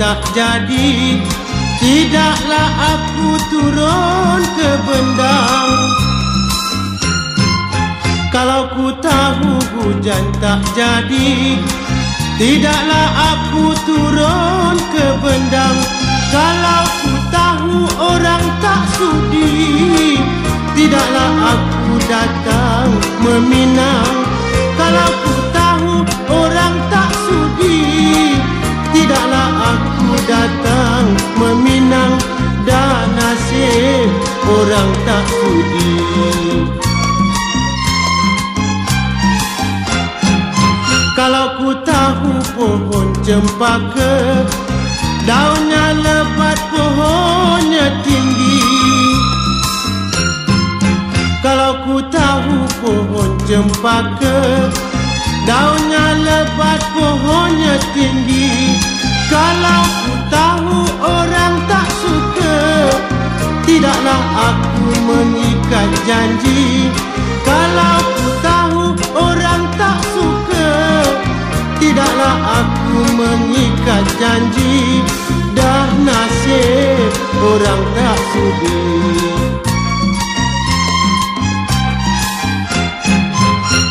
[0.00, 1.20] tak jadi.
[1.80, 5.70] Tidaklah aku turun ke bendang.
[8.32, 11.58] Kalau ku tahu hujan tak jadi
[12.38, 15.76] Tidaklah aku turun ke bendang.
[16.30, 20.16] Kalau ku tahu orang tak sudi
[20.78, 22.88] Tidaklah aku datang
[23.20, 24.14] meminang.
[24.78, 25.49] Kalau ku
[34.46, 35.90] orang tak sudi.
[41.20, 44.40] Kalau ku tahu pohon cempaka
[45.28, 48.64] Daunnya lebat pohonnya tinggi.
[51.44, 54.38] Kalau ku tahu pohon cempaka
[55.44, 58.80] Daunnya lebat pohonnya tinggi.
[59.28, 61.89] Kalau ku tahu orang tak
[64.10, 66.90] Tidaklah aku mengikat janji.
[67.46, 68.82] Kalau ku tahu
[69.14, 70.70] orang tak suka
[71.78, 74.98] Tidaklah aku mengikat janji.
[75.54, 78.82] Dah nasib orang tak sudi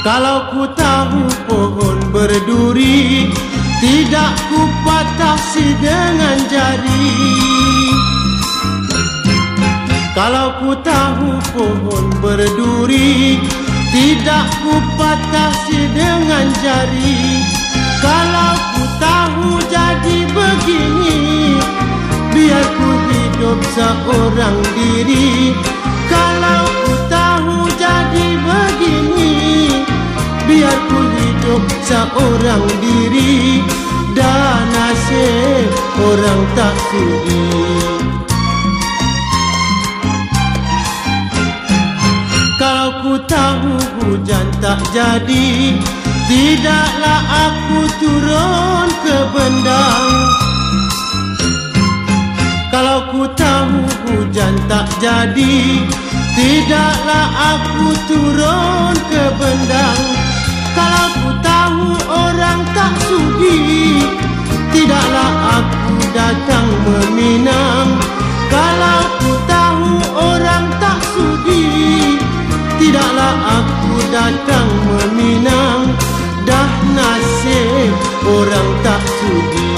[0.04, 3.32] Kalau ku tahu pohon berduri
[3.80, 7.08] Tidak ku patasi dengan jari
[10.18, 13.38] Kalau ku tahu pohon berduri
[13.94, 17.46] Tidak ku patasi dengan jari.
[18.02, 21.20] Kalau ku tahu jadi begini
[22.34, 25.54] Biar ku hidup seorang diri.
[26.10, 29.34] Kalau ku tahu jadi begini
[30.50, 33.62] biar ku hidup seorang diri.
[34.18, 35.70] Dan nasib
[36.02, 38.09] orang tak sudi
[43.10, 43.74] kalau ku tahu
[44.06, 45.74] hujan tak jadi.
[46.30, 50.10] Tidaklah aku turun ke bendang.
[52.70, 55.58] Kalau ku tahu hujan tak jadi
[56.38, 57.26] Tidaklah
[57.58, 60.02] aku turun ke bendang.
[60.78, 64.06] Kalau ku tahu orang tak sudi
[64.70, 67.90] Tidaklah aku datang meminang.
[68.54, 70.79] Kalau ku tahu orang
[72.90, 75.94] Tidaklah aku datang meminang
[76.42, 77.94] Dah nasib
[78.26, 79.70] orang tak sudi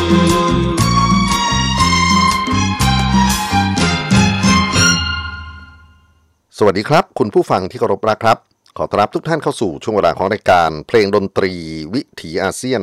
[6.56, 8.38] สวัสดีครับ คุณผู้ฟังที่เคารพรักครับ
[8.78, 11.54] ขอต้อนรับทุกท่านเข้าสู่ช่วงเวลาของรายการ เพลงดนตรี
[11.94, 12.82] วิถีอาเซียน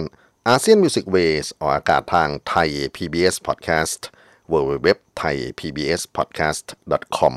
[0.49, 4.01] อาเซียนมิวสิกเวสออกอากาศทางไทย PBS Podcast
[4.53, 4.89] w w w
[5.21, 6.67] t h a i PBS Podcast
[7.19, 7.35] com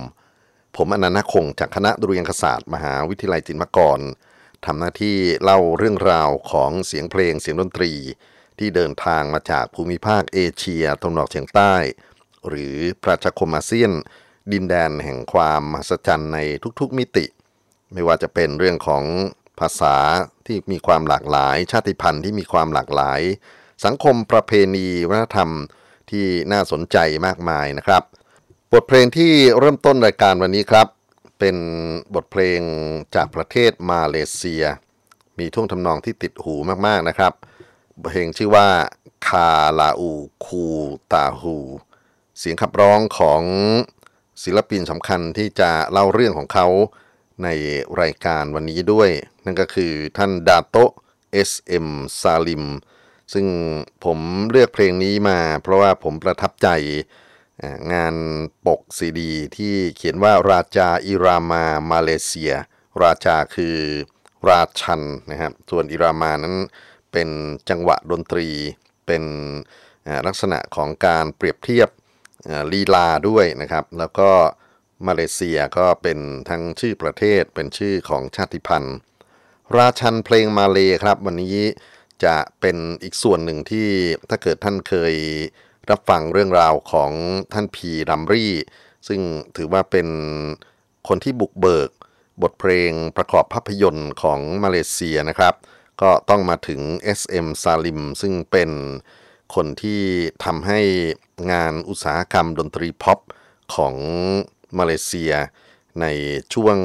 [0.76, 4.00] ผมอนันต์คงจากคณะดุเรียนศาสตร์ มหาวิทยาลัยจินมกร
[4.66, 7.94] ทำหน้าที่เล่าเรื่องราวของเสียงเพลงเสียงดนตรี
[8.60, 11.76] ที่เดินทางมาจากภูมิภาคเอเชียตะวันออกเฉียงใต้
[12.48, 13.92] หรือประชาคมอาเซียน
[14.52, 16.40] ดินแดนแห่งความมหัศจรรย์ใน
[16.80, 17.26] ทุกๆมิติ
[17.94, 19.04] ไม่ว่าจะเป็นเรื่องของ
[19.60, 19.96] ภาษา
[20.46, 23.22] ที่มีความหลากหลาย ชาติพันธุ์ที่มีความหลากหลาย
[23.86, 25.50] สังคมประเพณีวัฒนธรรม
[26.10, 28.04] ที่น่าสนใจมากมายนะครับ
[28.76, 30.88] บทเพลงที่เริ่มต้นรายการวันนี้ครับ
[31.40, 31.58] เป็น
[32.16, 32.62] บทเพลง
[33.16, 34.64] จากประเทศมาเลเซีย
[35.40, 36.56] มีท่วงทำนองที่ติดหู
[36.86, 37.34] มากๆนะครับ
[38.12, 38.68] เพลงชื่อว่า
[39.28, 41.58] Kalau Ku Tahu
[42.40, 43.42] เสียงขับร้องของ
[44.44, 46.68] ศิลปินสำคัญที่จะเล่าเรื่องของเขา
[47.44, 47.48] ใน
[48.02, 49.10] รายการวันนี้ด้วย
[49.46, 50.76] นั่นก็คือท่านดาโต
[51.32, 51.88] เอสเอ็ม
[52.22, 52.64] ซาลิม
[53.34, 53.46] ซึ่ง
[54.04, 54.20] ผม
[54.52, 56.70] เลือกเพลงนี้มาเพราะว่าผมประทับใจ
[57.94, 58.16] งาน
[58.66, 63.78] ปกซีดี ที่เขียนว่า Raja Irama Malaysia Raja คือ
[64.50, 66.56] ราชันนะครับส่วนอิรามานั้น
[67.12, 67.30] เป็น
[67.70, 68.48] จังหวะดนตรี
[69.08, 69.24] เป็น
[70.28, 71.90] ลักษณะของการเปรียบเทียบ
[72.74, 74.32] ลีลาด้วยนะครับ แล้วก็
[75.08, 76.20] มาเลเซียก็เป็น
[76.50, 78.98] ทั้งชื่อประเทศเป็นชื่อของชาติพันธุ์
[79.78, 81.58] ราชันเพลงมาเลครับ วันนี้
[82.26, 83.90] จะเป็นอีกส่วนหนึ่งที่
[84.30, 85.14] ถ้าเกิดท่านเคย
[85.92, 87.12] รับฟังเรื่องราวของ
[87.54, 88.54] ท่านพีรัมรี่
[89.08, 89.22] ซึ่ง
[89.58, 90.08] ถือว่าเป็น
[91.08, 91.90] คนที่บุกเบิก
[92.42, 95.54] บทเพลงประกอบภาพยนตร์ของมาเลเซียนะครับ
[96.02, 96.82] ก็ต้องมาถึง
[97.20, 98.72] SM ซาลิม ซึ่งเป็น
[99.56, 100.02] คนที่
[100.46, 100.80] ทำให้
[101.52, 103.20] งานอุตสาหกรรมดนตรีพ็อป
[103.76, 103.96] ของ
[104.78, 105.34] มาเลเซีย
[106.02, 106.06] ใน
[106.54, 106.78] ช่วง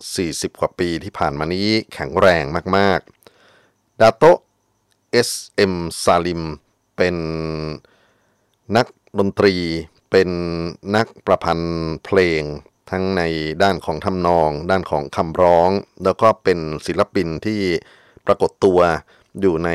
[0.00, 2.44] 40 กว่าปีที่ผ่านมานี้แข็งแรง
[2.76, 3.00] มาก
[3.50, 4.24] ๆ ดาโต
[5.28, 5.74] SM
[6.04, 6.42] ซาลิม
[6.96, 7.16] เป็น
[8.76, 8.86] นัก
[9.18, 9.54] ดนตรี
[10.10, 10.30] เป็น
[10.96, 12.42] นักประพันธ์เพลง
[12.90, 13.22] ทั้งใน
[13.62, 15.70] ด้านของทำนอง ด้านของคำร้อง
[16.04, 17.60] แล้วก็เป็นศิลปินที่
[18.26, 18.80] ปรากฏตัว
[19.40, 19.70] อยู่ใน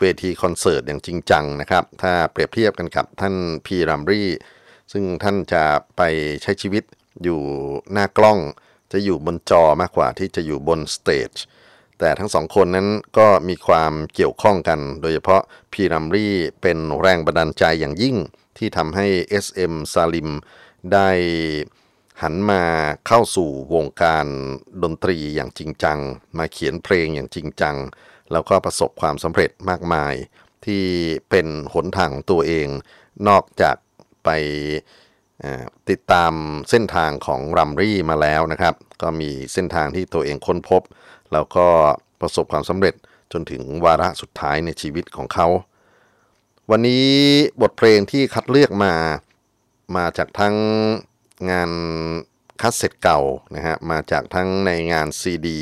[0.00, 3.34] เวทีคอนเสิร์ตอย่างจริงจังนะครับ ถ้าเปรียบเทียบกันกับท่าน
[3.66, 4.28] พีรัมลี
[4.92, 5.64] ซึ่งท่านจะ
[5.96, 6.02] ไป
[6.42, 6.84] ใช้ชีวิต
[7.22, 7.40] อยู่
[7.92, 8.38] หน้ากล้อง
[8.92, 11.32] จะอยู่บนจอมากกว่าที่จะอยู่บน stage
[12.00, 12.88] แต่ทั้งสองคนนั้น
[13.18, 15.42] ก็มีความเกี่ยวข้องกัน โดยเฉพาะ
[15.72, 18.16] พีรัมรี่เป็นแรงบันดาลใจอย่างยิ่ง
[18.58, 19.06] ที่ทำให้
[19.44, 20.30] SM ซาลิม
[20.92, 21.10] ได้
[22.22, 22.62] หันมา
[23.06, 24.26] เข้าสู่วงการ
[24.82, 25.98] ดนตรีอย่างจริงจัง
[26.38, 27.76] มาเขียนเพลงอย่างจริงจัง
[28.32, 30.14] แล้วก็ประสบความสำเร็จมากมาย
[30.66, 30.84] ที่
[31.30, 32.68] เป็นหนทางของตัวเอง
[33.28, 33.76] นอกจาก
[34.24, 34.28] ไป
[35.90, 36.32] ติดตาม
[36.70, 40.82] เส้นทางของรัมรี่มาแล้วนะครับ ก็มีเส้นทางที่ตัวเองค้นพบ
[41.32, 41.66] แล้วก็
[42.20, 42.94] ประสบความสำเร็จ
[43.32, 45.46] จนถึงวาระสุดท้ายในชีวิตของเขา
[46.70, 47.06] วันนี้
[47.62, 48.94] บทเพลงที่คัดเลือกมา
[49.96, 50.56] มาจากทั้ง
[51.50, 51.70] งาน
[52.60, 53.20] คัสเซ็ตเก่า
[53.54, 55.60] นะฮะมาจากทั้งในงานซีดี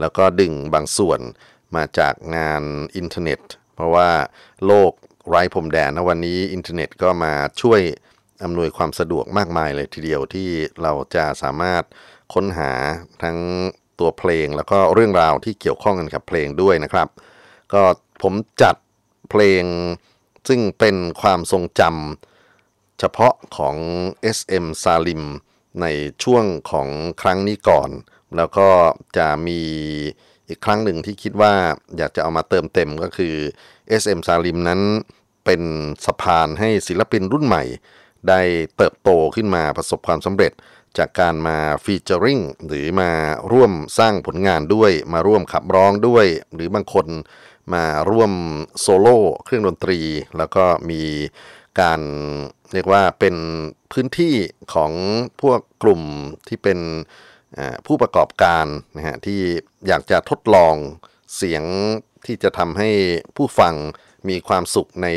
[0.00, 1.20] แล้วก็ดึงบางส่วน
[1.76, 2.62] มาจากงาน
[2.96, 3.40] อินเทอร์เน็ต
[3.74, 4.10] เพราะว่า
[4.66, 4.92] โลก
[5.28, 7.32] ไร้พรมแดนนะวันนี้อินเทอร์เน็ตก็มา
[7.62, 7.80] ช่วย
[8.44, 10.48] อำนวยความสะดวกมากมายเลยทีเดียวที่
[10.82, 11.82] เราจะสามารถ
[12.34, 12.72] ค้นหา
[13.22, 13.38] ทั้ง
[14.00, 17.08] ตัวเพลง แล้วก็เรื่องราวที่เกี่ยวข้องกันกับเพลงด้วยนะครับ
[17.72, 17.82] ก็
[18.22, 18.76] ผมจัด
[19.30, 19.64] เพลง
[20.48, 23.76] ซึ่งเป็นความทรงจำเฉพาะของ
[24.36, 25.22] SM ซาลิม
[25.82, 25.86] ใน
[26.24, 26.88] ช่วงของ
[27.22, 27.90] ครั้งนี้ก่อน
[28.36, 28.68] แล้วก็
[29.16, 29.60] จะมี
[30.48, 31.54] อีกครั้งหนึ่งที่คิดว่า
[31.96, 33.34] อยากจะเอามาเติมเต็มก็คือ
[34.02, 34.80] SM ซาลิมนั้น
[35.44, 35.62] เป็น
[36.06, 37.64] สะพานให้ศิลปินรุ่นใหม่
[38.28, 38.40] ได้
[38.76, 40.52] เติบโตขึ้นมาประสบความสำเร็จ
[40.98, 43.10] จากการมาฟีเจอริงหรือมา
[43.52, 47.06] ร่วมสร้างผลงานด้วย มาร่วมขับร้องด้วย หรือบางคน
[47.74, 48.32] มาร่วม
[48.80, 50.00] โซโล่เครื่องดนตรี
[50.38, 51.02] แล้วก็มี
[51.80, 52.00] การ
[52.72, 53.36] เรียกว่าเป็น
[53.92, 54.34] พื้นที่
[54.74, 54.92] ของ
[55.42, 56.02] พวกกลุ่ม
[56.48, 56.78] ที่เป็น
[57.86, 58.66] ผู้ประกอบการ
[58.96, 59.40] นะฮะที่
[59.86, 60.74] อยากจะทดลอง
[61.36, 61.62] เสียง
[62.26, 62.90] ที่จะทำให้
[63.36, 63.74] ผู้ฟัง
[64.28, 65.08] มีความสุขใน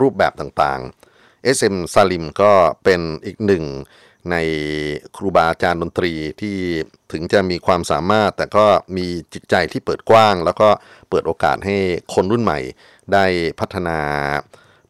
[0.00, 2.52] รูปแบบต่างๆ SM ซาลิมก็
[2.84, 3.64] เป็นอีกหนึ่ง
[4.30, 4.36] ใน
[5.16, 6.56] ครูบาอาจารย์ดนตรีที่
[7.12, 8.66] ถึงจะมีความสามารถ แต่ก็
[8.96, 10.68] มีจิตใจที่เปิดกว้าง แล้วก็
[11.10, 11.76] เปิดโอกาสให้
[12.14, 12.58] คนรุ่นใหม่
[13.12, 13.24] ได้
[13.60, 13.98] พัฒนา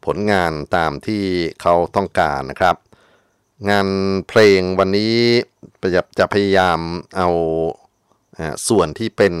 [0.05, 1.23] ผลงานตามที่
[1.61, 2.75] เขาต้องการนะครับ
[3.69, 3.87] งาน
[4.29, 5.15] เพลงวันนี้
[6.19, 6.79] จะพยายาม
[7.17, 7.29] เอา
[8.69, 9.35] ส่วนที่เป็น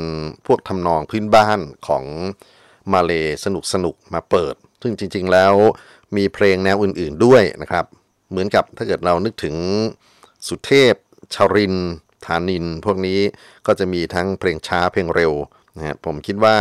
[0.45, 2.03] พวกทำนองพื้นบ้านของ
[2.93, 3.11] มาเล
[3.45, 5.53] สนุกสนุกมาเปิด ซึ่งจริง ๆ แล้ว
[6.15, 7.85] มีเพลงแนวอื่น ๆด้วยนะครับ
[8.33, 9.55] เหมือนกับถ้าเกิดเรานึกถึง
[10.47, 10.93] สุเทพ
[11.33, 11.75] ชาริน
[12.25, 13.19] ธานิน พวกนี้
[13.67, 15.33] ก็จะมีทั้งเพลงช้าเพลงเร็ว
[15.77, 16.57] นะฮะผมคิดว่า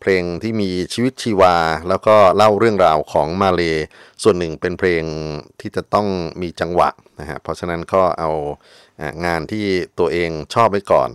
[0.00, 1.56] เพลงที่มีชีวิตชีวา
[1.88, 3.62] แล้วก็เล่าเรื่องราวของมาเล
[4.22, 5.04] ส่วนหนึ่งเป็นเพลง
[5.60, 6.06] ที่จะต้อง
[6.42, 6.88] มีจังหวะ
[7.20, 8.30] นะฮะเพราะฉะนั้นก็เอา
[9.26, 9.64] งานที่
[9.98, 11.10] ตัวเองชอบไว้ก่อน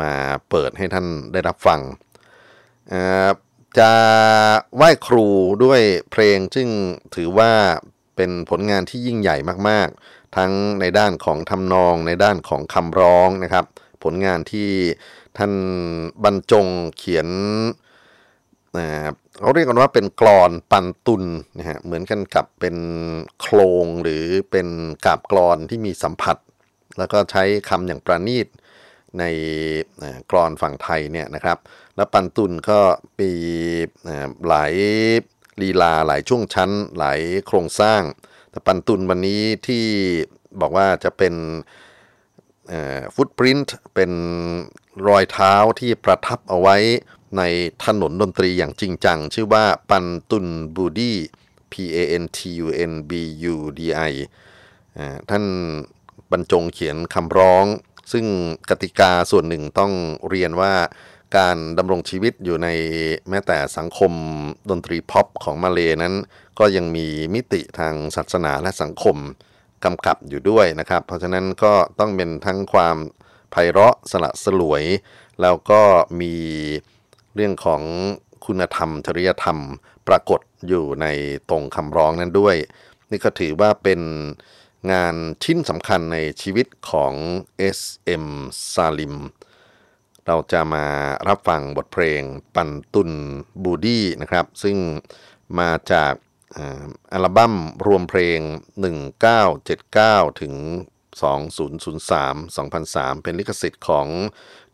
[0.00, 0.12] มา
[0.50, 1.80] เปิดให้ท่านได้รับฟัง
[3.78, 3.92] จะ
[4.76, 5.26] ไหว้ครู
[5.64, 5.80] ด้วย
[6.12, 6.68] เพลงซึ่ง
[7.14, 7.52] ถือว่า
[8.18, 9.36] เป็นผลงานที่ยิ่งใหญ่
[9.68, 13.64] มากๆ ทั้งในด้านของทำนอง ในด้านของคำร้องนะครับ
[14.04, 14.68] ผลงานที่
[15.38, 15.52] ท่าน
[16.24, 17.28] บรรจงเขียน
[19.40, 21.24] เขาเรียกกันว่าเป็นกรอนปันตุน
[21.58, 22.76] นะฮะเหมือนกันกับเป็น
[23.40, 24.68] โครงหรือเป็น
[25.04, 26.36] กาบกรอนที่มีสัมผัส
[26.98, 28.46] แล้วก็ใช้คำอย่างประณีต
[29.18, 29.24] ใน
[30.30, 31.58] กรอนฝั่งไทยเนี่ยนะครับ
[31.96, 32.78] แล้วปันตุนก็
[33.18, 33.32] มี
[34.48, 34.72] หลาย
[35.62, 38.02] ลีลาหลายช่วงชั้นหลายโครงสร้าง
[38.50, 39.84] แต่ปันตุนวันนี้ที่
[40.60, 41.34] บอกว่าจะเป็น
[43.14, 44.12] ฟุตปรินต์เป็น
[45.08, 46.76] รอยเท้าที่ประทับเอาไว้
[47.38, 47.42] ใน
[47.84, 51.16] ถนนดนตรีอย่างจริงจัง ชื่อว่าปันตุนบูดี้
[51.72, 53.12] P A N T U N B
[53.54, 54.12] U D I
[55.30, 55.44] ท่าน
[56.30, 57.66] บรรจงเขียนคำร้อง
[58.12, 58.26] ซึ่ง
[58.70, 59.92] กติกาส่วนหนึ่งต้อง
[60.28, 60.74] เรียนว่า
[61.36, 62.68] การดำรงชีวิตอยู่ใน
[63.28, 64.12] แม้แต่สังคม
[64.70, 66.14] ดนตรีพ็อปของมาเลนั้น
[66.58, 69.16] ก็ยังมีมิติทางศาสนาและสังคม
[69.84, 72.96] กำกับอยู่ด้วยนะครับ เพราะฉะนั้นก็ต้องเป็นทั้งความ
[73.50, 74.84] ไพเราะสละสลวย
[75.42, 75.82] แล้วก็
[76.20, 76.34] มี
[77.34, 77.82] เรื่องของ
[78.46, 79.58] คุณธรรม จริยธรรม
[80.08, 81.06] ปรากฏอยู่ใน
[81.48, 82.56] ตรงคำร้องนั้นด้วย
[83.10, 84.00] นี่ก็ถือว่าเป็น
[84.92, 87.12] งานชิ้นสำคัญในชีวิตของ
[87.78, 88.26] S.M.
[88.72, 89.14] ซาลิม
[90.28, 90.86] เราจะมา
[91.28, 92.22] รับฟังบทเพลง
[92.54, 93.10] ปันตุน
[93.62, 94.76] บูดี้นะครับ ซึ่ง
[95.58, 96.12] มาจาก
[97.12, 97.54] อัลบั้ม
[97.86, 98.40] รวมเพลง
[99.20, 100.54] 1979 ถึง
[101.28, 104.06] 2003 2003 เป็นลิขสิทธิ์ของ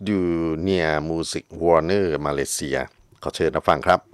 [0.07, 0.19] ดู
[0.61, 2.79] เนียมูสิกวอร์เนอร์มาเลเซีย
[3.23, 4.14] ขอเชิญรับฟังครับ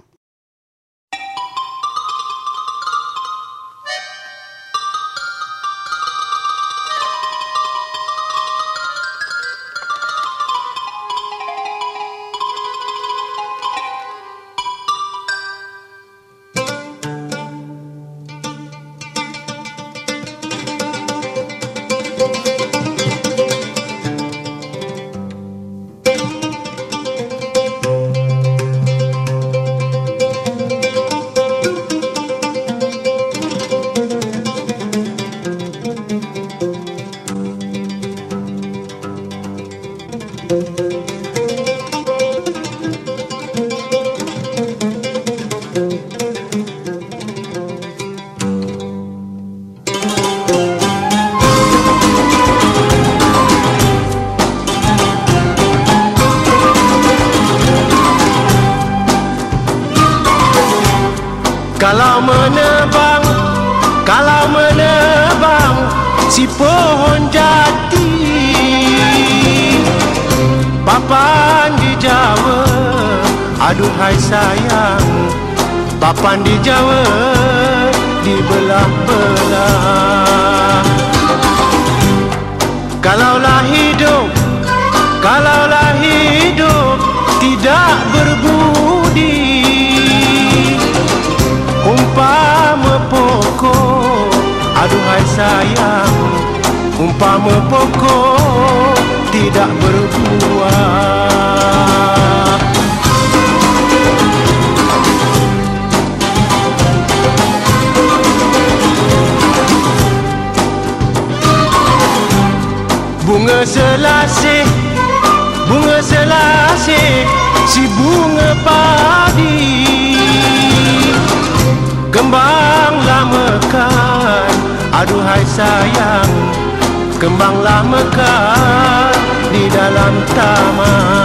[127.21, 129.13] Kembanglah mekar
[129.53, 131.21] Di dalam taman.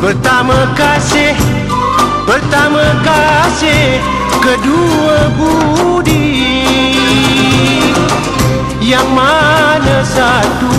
[0.00, 1.36] Pertama kasih
[2.24, 4.00] Pertama kasih
[4.40, 6.64] Kedua budi.
[8.80, 10.72] Yang mana satu?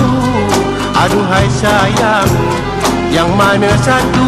[0.97, 2.31] Aduhai sayang
[3.13, 4.25] Yang mana satu?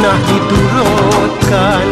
[0.00, 1.84] Nak diturutkan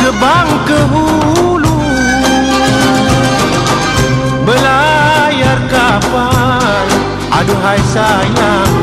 [0.00, 1.76] Ke bang ke hulu
[4.46, 6.86] Belayar kapal
[7.34, 8.74] Aduhai sayang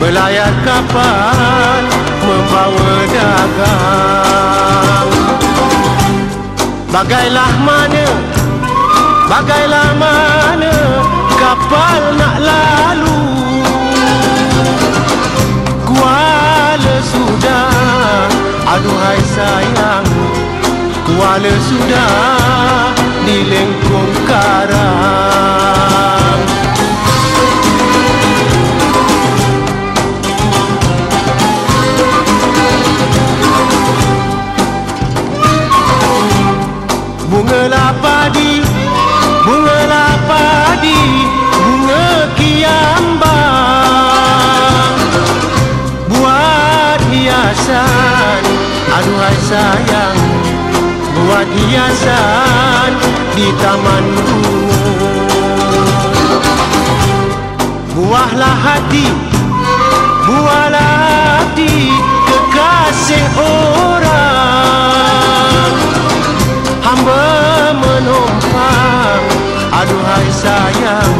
[0.00, 1.82] Belayar kapal
[2.24, 5.10] Membawa dagang.
[6.88, 8.06] Bagailah mana
[9.28, 10.74] Bagailah mana
[11.36, 13.13] Kapal nak lalu
[18.74, 20.06] Aduhai sayang
[21.06, 22.90] Kuala sudah
[23.24, 26.40] Di lengkung karang.
[37.30, 37.62] Bunga
[37.96, 38.03] padi
[49.54, 50.18] sayang
[51.14, 52.90] Buat hiasan
[53.38, 54.42] di tamanku.
[57.94, 59.06] Buahlah hati
[60.26, 60.90] Buahlah
[61.38, 61.94] hati
[62.26, 64.10] kekasih orang.
[66.82, 67.22] Hamba
[67.78, 69.22] menumpang
[69.70, 71.14] Aduhai sayang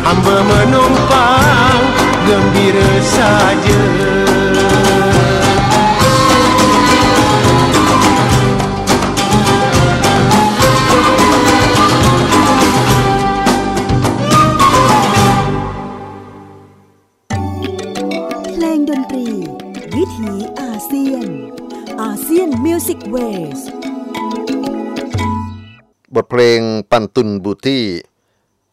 [0.00, 1.82] Hamba menumpang
[2.24, 4.29] Gembira saja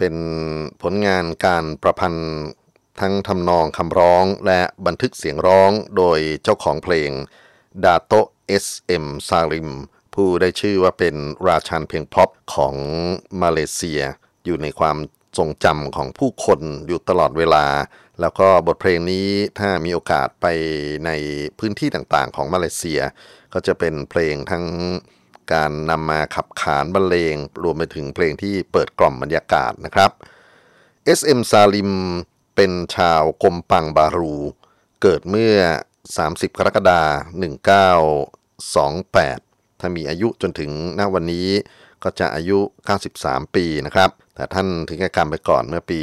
[0.07, 0.27] เป็น
[0.83, 2.29] ผลงานการประพันธ์
[2.99, 7.11] ทั้งทำนองคำร้องและบันทึกเสียงร้องโดยเจ้าของเพลง
[7.85, 8.13] ดาโต
[8.47, 9.69] เอสเอ็มซาลิม
[10.13, 11.15] ผู้ได้ชื่อว่าเป็น
[11.47, 12.75] ราชันย์เพลงพ็อปของ
[13.41, 14.01] มาเลเซีย
[14.45, 14.97] อยู่ในความ
[15.37, 17.65] ทรงจำของผู้คนอยู่ตลอดเวลา
[18.21, 19.27] แล้วก็บทเพลงนี้
[19.59, 20.45] ถ้ามีโอกาสไป
[21.05, 21.11] ใน
[21.59, 23.01] พื้นที่ต่างๆของมาเลเซีย
[23.53, 24.65] ก็จะเป็นเพลงทั้ง
[25.53, 30.11] การนำมาขับขานบรรเลง รวมไปถึงเพลงที่เปิดกล่อมบรรยากาศนะครับ
[31.17, 31.91] SM ซาลิม
[32.55, 34.35] เป็นชาวกมปังบารู
[35.01, 35.55] เกิดเมื่อ
[36.07, 37.07] 30 กรกฎาค
[37.41, 37.43] ม
[39.05, 41.47] 1928 ถ้ามีอายุจนถึงณวันนี้
[42.03, 42.57] ก็จะอายุ
[43.07, 46.01] 93 ปีนะครับ แต่ท่านถึงแก่กรรมไปก่อนเมื่อปี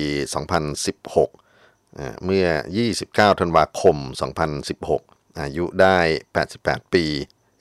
[1.06, 2.46] 2016 เมื่อ
[2.92, 3.96] 29 ธันวาคม
[4.68, 5.98] 2016 อายุได้
[6.46, 7.04] 88 ปี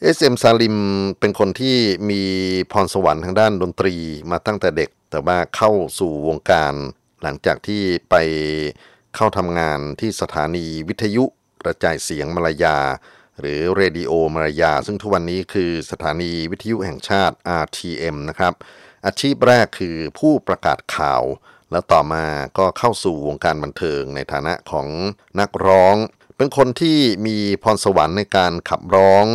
[0.06, 0.78] เอสเอ็มซาลิม
[1.20, 1.78] เป็นคนที่
[2.10, 2.24] มี
[2.72, 3.96] พรสวรรค์ทางด้านดนตรี
[4.32, 6.74] มาตั้งแต่เด็ก แต่ว่าเข้าสู่วงการ
[7.24, 8.16] หลังจากที่ไป
[9.16, 11.24] เข้าทำงานที่สถานีวิทยุ
[11.64, 12.78] กระจายเสียงมาลายา
[13.39, 18.54] หรือ Radio Malaya ซึ่งทุกวันนี้คือสถานีวิทยุแห่งชาติ RTM นะครับ
[19.06, 21.24] อาชีพแรกคือผู้ประกาศข่าว
[21.72, 22.26] แล้วต่อมา
[22.58, 24.88] ก็เข้าสู่วงการบันเทิงในฐานะของ
[25.39, 25.96] นักร้อง
[26.38, 29.26] เป็นคนที่มีพรสวรรค์ในการขับร้อง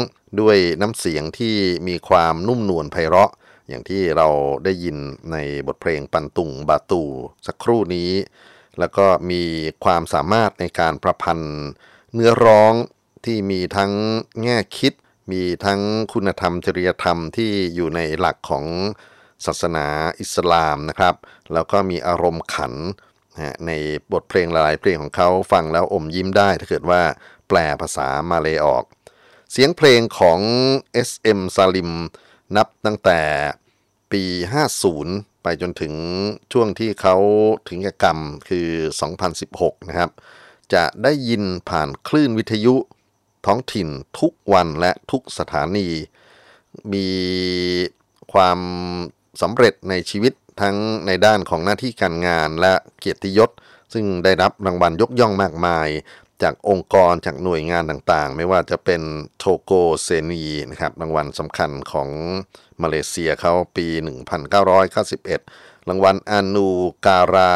[0.40, 1.54] ด้วยน้ำเสียงที่
[1.88, 3.32] มีความนุ่มนวลไพเราะ
[3.68, 4.28] อย่างที่เรา
[4.64, 4.96] ได้ยิน
[5.32, 5.36] ใน
[5.66, 7.02] บทเพลงปันตุงบาตู
[7.46, 8.10] สักครู่นี้
[8.78, 9.42] แล้วก็มี
[9.84, 11.56] ความสามารถในการประพันธ์
[12.14, 12.74] เนื้อร้อง
[13.24, 13.92] ที่มีทั้ง
[14.42, 14.92] แง่คิด
[15.32, 15.80] มีทั้ง
[16.12, 18.64] คุณธรรมจริยธรรมที่อยู่ในหลักของ
[19.46, 19.86] ศาสนา
[20.20, 21.14] อิสลามนะครับ
[21.52, 22.72] แล้วก็มีอารมณ์ขัน
[23.66, 23.72] ใน
[24.12, 27.02] บทเพลงหลายเพลงของเขาฟังแล้วอมยิ้มได้ ถ้าเกิดว่า
[27.48, 28.84] แปลภาษามาเลยออก
[29.52, 30.40] เสียงเพลงของ
[31.08, 31.90] SM ซาลิม
[32.56, 33.20] นับตั้งแต่
[34.12, 34.22] ปี
[34.82, 35.94] 50 ไปจนถึง
[36.52, 37.16] ช่วงที่เขา
[37.68, 38.68] ถึงกรรมคือ
[39.28, 40.10] 2016 นะครับ
[40.74, 42.74] จะได้ยินผ่านคลื่นวิทยุ
[43.46, 43.88] ท้องถิ่น
[44.20, 45.88] ทุกวันและทุกสถานี
[46.92, 47.08] มี
[48.32, 48.58] ความ
[49.42, 53.50] สำเร็จในชีวิตทั้งในด้านของหน้าที่การงานและเกียรติยศ
[53.92, 55.88] ซึ่งได้รับรางวัลยกย่องมากมาย
[56.42, 59.02] จากองค์กรจากหน่วยงานต่างๆ ไม่ว่าจะเป็น
[59.38, 59.72] โทโก
[60.02, 62.08] เซนีนะครับรางวัลสำคัญของ
[62.82, 63.86] มาเลเซียเขาปี
[64.68, 66.68] 1991 รางวัลอานู
[67.06, 67.54] การา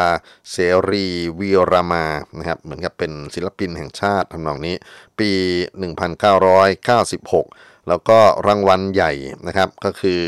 [0.51, 0.57] เส
[0.89, 1.07] รี
[1.39, 2.05] วิรามา
[2.37, 4.75] นะครับเหมือนกับเป็นศิลปินแห่งชาติทำนองนี้
[5.19, 5.31] ปี
[6.19, 9.11] 1996 แล้วก็รางวัลใหญ่
[9.47, 10.23] นะครับก็คือ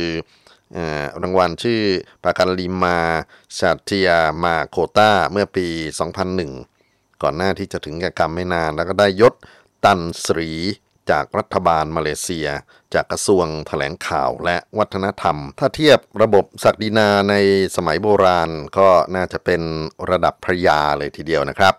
[1.22, 1.82] รางวัลชื่อ
[2.24, 2.98] ปาการลิมา
[3.58, 5.68] ชาติยามาโคตาเมื่อปี
[6.26, 6.75] 2001
[7.24, 9.34] ก่อนหน้าที่จะถึงแก่กรรมไม่นาน แล้วก็ได้ยศ
[9.86, 10.52] ตันสรี
[11.10, 12.48] จากรัฐบาลมาเลเซีย
[12.94, 17.36] จากกระทรวงถแถลงข่าวและวัฒนธรรม ถ้าเทียบระบบศักดินาใน
[17.76, 19.62] สมัยโบราณก็น่าจะเป็น
[20.10, 21.74] ระดับพระยาเลยทีเดียวนะครับ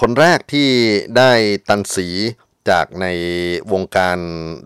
[0.00, 0.70] คนแรกที่
[1.16, 1.32] ได้
[1.68, 2.08] ตันสี
[2.70, 3.06] จากใน
[3.72, 4.18] วงการ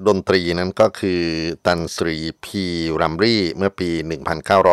[0.06, 1.22] ดนตรีนั้นก็คือ
[1.66, 2.64] ตันสรีพี
[3.00, 3.90] รัมรีเมื่อปี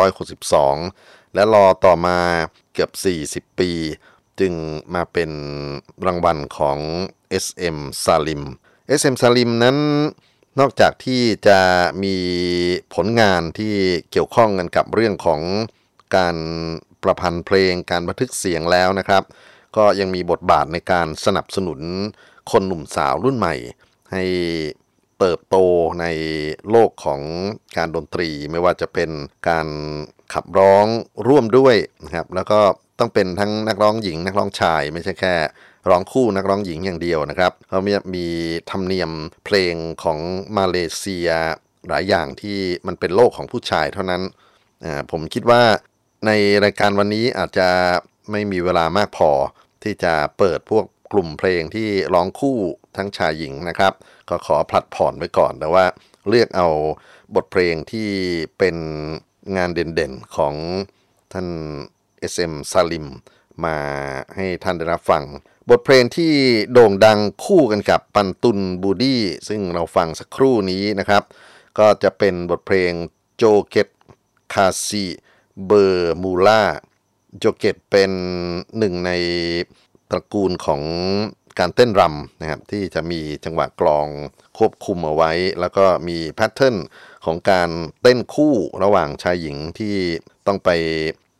[0.02, 2.20] 1962 และรอต่อมา
[2.74, 2.92] เกือบ
[3.48, 3.72] 40 ปี
[4.40, 4.54] จึง
[4.96, 5.32] มาเป็น
[6.06, 6.78] รางวัลของ
[7.44, 8.44] SM Salim
[9.00, 9.78] SM Salim นั้น
[10.60, 11.60] นอกจากที่จะ
[12.04, 12.16] มี
[12.96, 13.74] ผลงานที่
[14.12, 15.42] เกี่ยวข้องกันกับเรื่องของ
[16.16, 16.36] การ
[17.04, 19.24] ประพันธ์เพลงการบันทึกเสียงแล้วนะครับ
[19.78, 21.80] ก็ยังมีบทบาทในการสนับสนุน
[22.52, 23.56] คนหนุ่มสาวรุ่นใหม่
[24.12, 24.24] ให้
[25.20, 25.58] เติบโต
[26.00, 26.06] ใน
[26.70, 27.22] โลกของ
[27.78, 29.10] การดนตรีไม่ว่าจะเป็น
[29.50, 29.68] การ
[30.34, 30.86] ขับร้อง
[31.28, 32.60] ร่วมด้วยนะครับแล้วก็
[33.00, 35.36] ต้องเป็นทั้งนักร้องหญิง นักร้องชาย ไม่ใช่แค่
[35.90, 37.80] ร้องคู่นักร้องหญิงอย่างเดียวนะครับเขา
[38.16, 38.28] มี
[38.72, 39.12] ธรรมเนียม
[39.46, 40.20] เพลงของ
[40.58, 41.30] มาเลเซีย
[41.88, 44.22] หลายอย่างที่มันเป็นโลกของผู้ชายเท่านั้น
[45.12, 45.62] ผมคิดว่า
[46.26, 46.32] ใน
[46.64, 47.70] รายการวันนี้อาจจะ
[48.32, 49.32] ไม่มีเวลามากพอ
[49.84, 52.58] ที่จะเปิดพวกกลุ่มเพลงที่ร้องคู่
[52.98, 53.94] ทั้งชายหญิงนะครับ
[54.30, 55.86] ก็ขอผลัดผ่อนไว้ก่อน แต่ว่า
[56.30, 56.68] เลือกเอา
[57.36, 58.10] บทเพลงที่
[58.58, 58.78] เป็น
[59.58, 60.54] งานเด่นๆของ
[61.34, 61.48] ท่าน
[62.34, 63.08] SM ซาลิม
[63.66, 63.78] มา
[64.36, 65.24] ให้ท่านได้รับฟัง
[65.70, 66.34] บทเพลงที่
[66.72, 71.24] โด่งดังคู่กันกับ Pantun Budi ซึ่งเราฟังสักครู่นี้นะครับ
[71.80, 72.92] ก็จะเป็นบทเพลง
[73.38, 73.90] Joget
[74.54, 78.12] Kasih Bermula Joget เป็น
[78.78, 79.12] หนึ่งใน
[80.10, 80.82] ตระกูลของ
[81.60, 84.08] การเต้นรำนะครับที่จะมีจังหวะกลอง
[84.58, 86.76] ควบคุมเอาไว้ แล้วก็มี pattern
[87.26, 87.70] ของการ
[88.02, 89.96] เต้นคู่ระหว่างชายหญิงที่
[90.48, 90.70] ต้องไป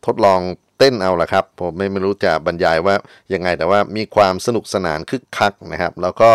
[0.06, 0.40] ทดลอง
[0.78, 2.94] เต้นเอาละครับ ผมไม่ไม่รู้จะบรรยายว่า
[3.32, 6.30] ยังไงแต่ว่ามีความสนุกสนานคึกคักนะครับ แล้วก็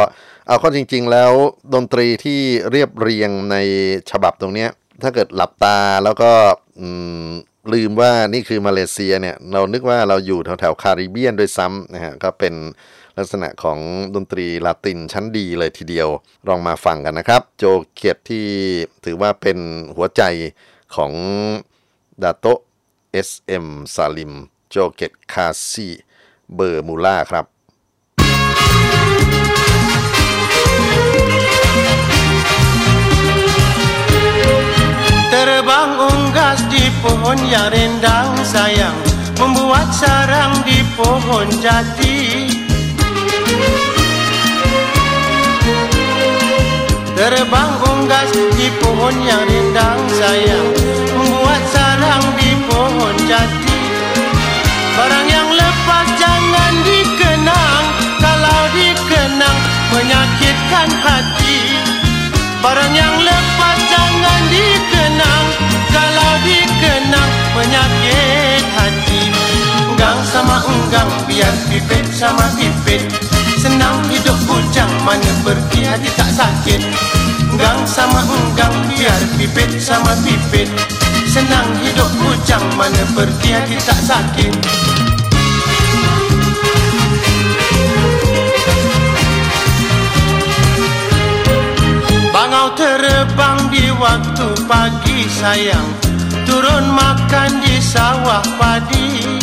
[0.48, 1.32] เอาข้อจริง ๆ แล้ว
[1.74, 2.40] ดนตรีที่
[2.72, 3.58] เรียบเรียงใน
[4.12, 4.70] ฉบับตรงเนี้ย
[5.04, 6.32] ถ้าเกิดหลับตาแล้วก็
[7.74, 12.54] ลืมว่านี่คือมาเลเซียเนี่ยเรานึกว่าเราอยู่แถวแถวคาริเบียนด้วยซ้ำนะฮะก็เป็น
[13.18, 13.80] ลักษณะของ
[14.16, 16.08] ดนตรีลาตินชั้นดีเลยทีเดียว
[16.48, 18.46] ลองมาฟังกันนะครับ โจเกียรติที่
[19.06, 19.58] ถือว่าเป็น
[19.96, 20.24] หัวใจ
[20.96, 21.12] ของ
[22.24, 22.46] ดาโต
[23.29, 24.33] SM ซาลิม
[24.69, 25.89] โจเกตคาซี
[26.55, 27.47] เบอร์มูล่าครับ
[35.33, 38.97] Terbang unggas di pohon yang rindang sayang
[39.37, 42.47] Membuat sarang di pohon jati
[47.19, 50.80] Terbang unggas di pohon yang rindang sayang
[60.72, 61.60] Menyakitkan hati.
[62.64, 65.48] Barang yang lepas jangan dikenang.
[65.92, 69.22] Kalau dikenang menyakit hati.
[69.92, 73.04] Enggang sama enggang biar pipit sama pipit.
[73.60, 76.82] Senang hidup bujang mana pergi hati tak sakit.
[77.52, 80.72] Enggang sama enggang biar pipit sama pipit.
[81.28, 85.11] Senang hidup bujang mana pergi hati tak sakit
[92.52, 95.88] Bangau terbang di waktu pagi sayang.
[96.44, 99.40] Turun makan di sawah padi.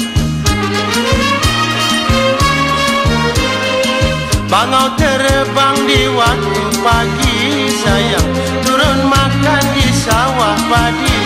[4.44, 8.28] Bangau terbang di waktu pagi sayang.
[8.68, 11.20] Turun makan di sawah padi.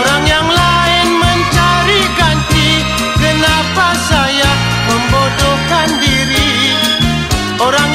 [0.00, 2.80] Orang yang lain mencari ganti.
[3.20, 4.48] Kenapa saya
[4.88, 6.72] membodohkan diri?
[7.60, 7.93] Orang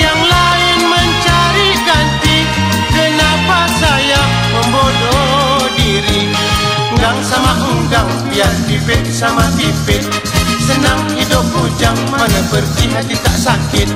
[7.00, 10.04] Enggang sama enggang biar pipit sama pipit
[10.60, 13.88] Senang hidup bujang mana pergi hati tak sakit.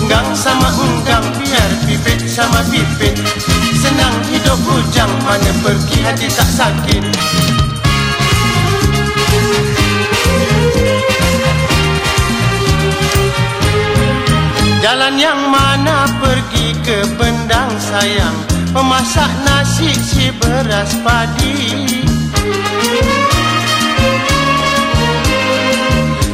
[0.00, 3.12] Enggang sama enggang biar pipit sama pipit
[3.76, 7.04] Senang hidup bujang mana pergi hati tak sakit.
[14.80, 18.32] Jalan yang mana pergi ke bendang sayang.
[18.72, 22.09] Memasak nasi si beras padi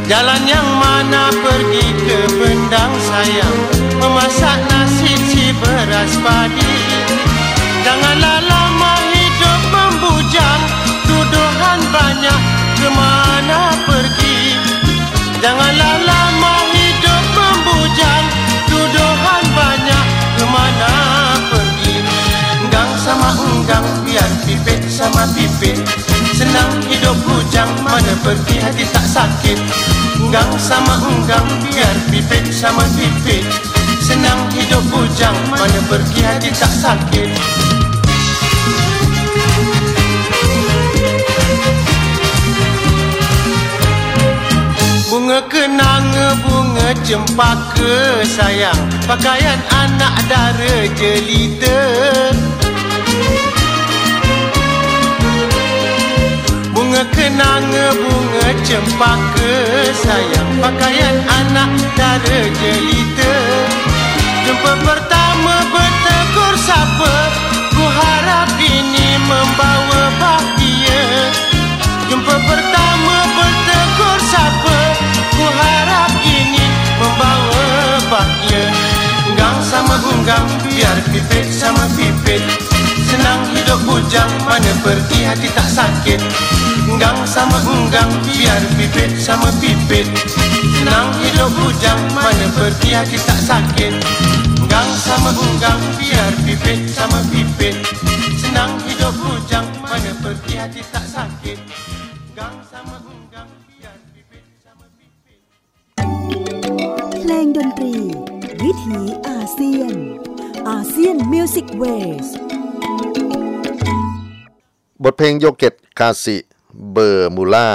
[0.06, 3.58] Jalan yang mana pergi ke bendang sayang.
[3.98, 6.74] Memasak nasi si beras padi.
[7.82, 10.62] Janganlah lama hidup membujang
[11.10, 12.40] Tuduhan banyak
[12.78, 14.54] kemana pergi.
[15.42, 18.26] Janganlah lama hidup membujang
[18.70, 20.06] Tuduhan banyak
[20.38, 20.94] kemana
[21.50, 21.98] pergi.
[22.62, 25.82] Enggang sama enggang biar pipit sama pipit
[26.46, 29.59] Senang hidup bujang mana pergi hati tak sakit.
[30.22, 33.42] Enggang sama enggang biar pipit sama pipit
[33.98, 37.30] Senang hidup bujang mana pergi hati tak sakit.
[45.11, 48.87] Bunga kenanga, bunga cempaka sayang.
[49.11, 51.82] Pakaian anak dara jelita
[56.87, 59.51] Bunga kenanga, bunga cempaka
[60.07, 63.35] sayang Pakaian anak dara jelita.
[64.46, 67.14] Jumpa pertama bertegur sapa
[67.75, 71.03] Ku harap ini membawa bahagia.
[72.07, 74.79] Jumpa pertama bertegur sapa
[75.35, 76.70] Ku harap ini
[77.03, 77.66] membawa
[78.14, 78.62] bahagia.
[79.35, 82.46] Enggang sama enggang biar pipit sama pipit.
[83.11, 90.07] Senang hidup bujang mana pergi hati tak sakit Enggang sama enggang biar pipit sama pipit
[90.77, 93.93] Senang hidup hidup bujang Mana pergi hati tak sakit
[94.62, 97.75] Enggang sama enggang biar pipit sama pipit
[98.38, 101.57] Senang hidup bujang Mana pergi hati tak sakit
[102.29, 105.41] Enggang sama enggang biar pipit sama pipit
[107.21, 107.95] เพลงดนตรี
[108.63, 109.95] วิถีอาเซียน
[110.69, 111.84] อาเซียนมิวสิกเว
[112.25, 112.27] ส
[115.03, 116.38] บทเพลงโยเกตคาสิ
[116.92, 117.68] เบอร์มูล่า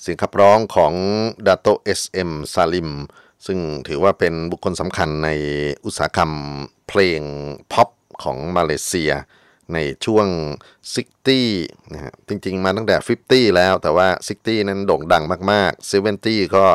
[0.00, 0.92] เสียงขับร้องของ
[1.46, 2.90] ดาโตเอสเอ็มซาลิม
[3.46, 5.28] ซึ่งถือว่าเป็นบุคคลสำคัญใน
[5.84, 6.30] อุตสาหกรรม
[6.88, 7.22] เพลง
[7.72, 7.88] พ็อป
[8.22, 9.12] ของมาเลเซีย
[9.74, 10.26] ในช่วง
[11.06, 16.66] 60นะฮะจริงๆ มาตั้งแต่ 50 แล้วแต่ว่า 60 นั้นโด่งดังมากๆ 70 ก็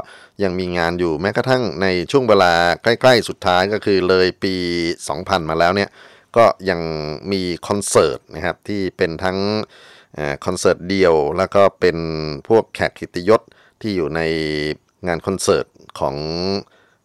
[0.44, 2.54] ยังมีงานอยู่แม้กระทั่งในช่วงเวลา
[2.84, 4.54] ใกล้ๆ สุดท้ายก็คือเลยปี
[5.02, 5.90] 2000 มาแล้วเนี่ย
[6.38, 6.82] ก็ยัง
[7.32, 9.38] มีคอนเสิร์ตนะครับที่เป็นทั้ง
[10.46, 11.98] คอนเสิร์ตเดียว แล้วก็เป็น
[12.48, 13.42] พวกแขกกิติยศ
[13.82, 14.22] ที่อยู่ใน
[15.08, 15.66] งานคอนเสิร์ต
[16.00, 16.16] ของ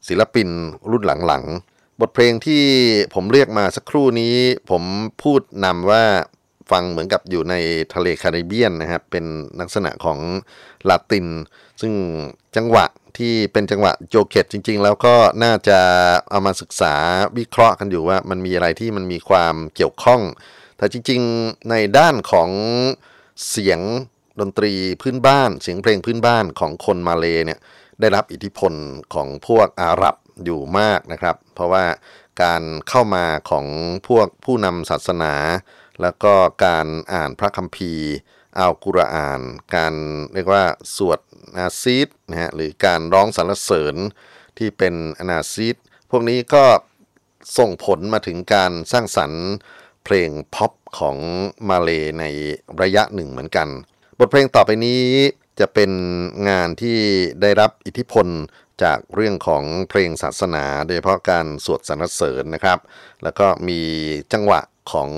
[0.09, 0.49] ศิลปิน
[0.91, 2.63] รุ่นหลังๆ บทเพลงที่
[3.15, 4.37] ผมเรียกมาสักครู่นี้
[4.71, 4.83] ผม
[5.23, 6.05] พูดนำว่า
[6.71, 7.55] ฟังเหมือนกับอยู่ใน
[7.95, 9.25] ทะเลแคริบเบียนนะครับเป็น
[9.61, 10.19] ลักษณะของ
[10.89, 11.27] ลาติน
[11.81, 11.93] ซึ่ง
[12.57, 12.87] จังหวะ
[13.19, 15.79] ที่เป็นจังหวะโจเกตจริง ๆ แล้วก็น่าจะ
[16.31, 16.95] เอามาศึกษา
[17.39, 20.21] วิเคราะห์กันอยู่ว่ามันมีอะไรที่มันมีความเกี่ยวข้อง
[20.77, 22.51] แต่จริงๆ ในด้านของ
[23.49, 23.81] เสียง
[24.41, 27.59] ดนตรีพื้นบ้าน เสียงเพลงพื้นบ้านของคนมาเลเนี่ย
[28.01, 28.73] ได้รับอิทธิพล
[29.15, 31.85] ของพวกอาหรับอยู่มากนะครับ เพราะว่า
[32.43, 33.67] การเข้ามาของ
[34.09, 35.35] พวกผู้นำศาสนา
[36.03, 36.35] แล้วก็
[36.67, 38.09] การอ่านพระคัมภีร์
[38.59, 39.41] อัลกุรอาน
[39.77, 39.95] การ
[40.35, 40.65] เรียกว่า
[40.97, 41.21] สวด
[41.59, 43.97] อาซีดนะฮะหรือการร้องสรรเสริญ
[44.59, 45.77] ที่เป็นอนาซีด
[46.11, 46.65] พวกนี้ก็
[47.59, 49.45] ส่งผลมาถึงการสร้างสรรค์
[50.05, 51.17] เพลงพ็อปของ
[51.69, 51.91] มาเลย์
[52.21, 52.25] ใน
[52.83, 53.69] ระยะหนึ่งเหมือนกัน
[54.19, 55.03] บทเพลงต่อไปนี้
[55.61, 55.91] จะเป็น
[56.49, 56.99] งานที่
[57.41, 58.27] ได้รับอิทธิพล
[58.83, 62.79] จากเรื่องของเพลงศาสนา โดยเฉพาะการสวดสรรเสริญนะครับ
[63.23, 63.81] แล้วก็มี
[64.33, 64.61] จังหวะ
[64.93, 65.11] ของ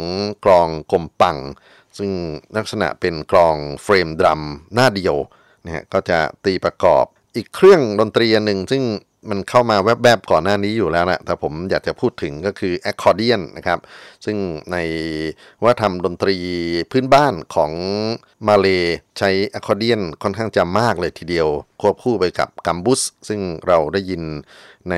[0.44, 1.38] กลอง kompang
[1.98, 2.10] ซึ่ง
[2.56, 4.42] ลักษณะเป็นกลอง frame drum
[4.74, 5.16] หน้าเดียว
[5.64, 7.04] นะฮะก็จะตีประกอบ
[7.36, 8.82] อีกเครื่องดนตรีหนึ่งซึ่ง
[9.30, 13.78] มันเข้ามาแวบๆก่อนหน้านี้อยู่แล้วนะแต่ผมอยากจะพูดถึงก็คือแอคคอร์เดียนนะครับ
[14.24, 14.36] ซึ่ง
[14.72, 14.76] ใน
[15.64, 16.36] วัฒนธรรมดนตรี
[16.90, 17.72] พื้นบ้านของ
[18.48, 18.66] มาเลย์
[19.18, 21.48] ใช้แอคคอร์เดียนค่อนข้างจะมากเลยทีเดียว
[21.80, 24.22] ควบคู่ไปกับ gambus ซึ่งเราได้ยิน
[24.90, 24.94] ใน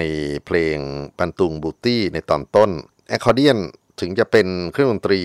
[0.46, 0.78] เพลง
[1.18, 2.70] ปันตุงบูตี้ในตอนต้น
[3.08, 3.58] แอคคอร์เดียน
[4.00, 5.20] ถึงจะเป็นเครื่องดนตรี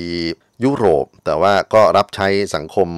[0.63, 2.89] ยุโรป แต่ว่าก็รับใช้สังคม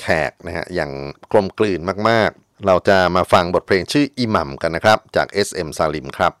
[0.00, 0.90] แขกนะฮะอย่าง
[1.32, 6.32] กลมกลืนมากๆ เราจะมาฟังบทเพลงชื่ออิหมัมกันนะครับ จาก SM ซาลิมครับ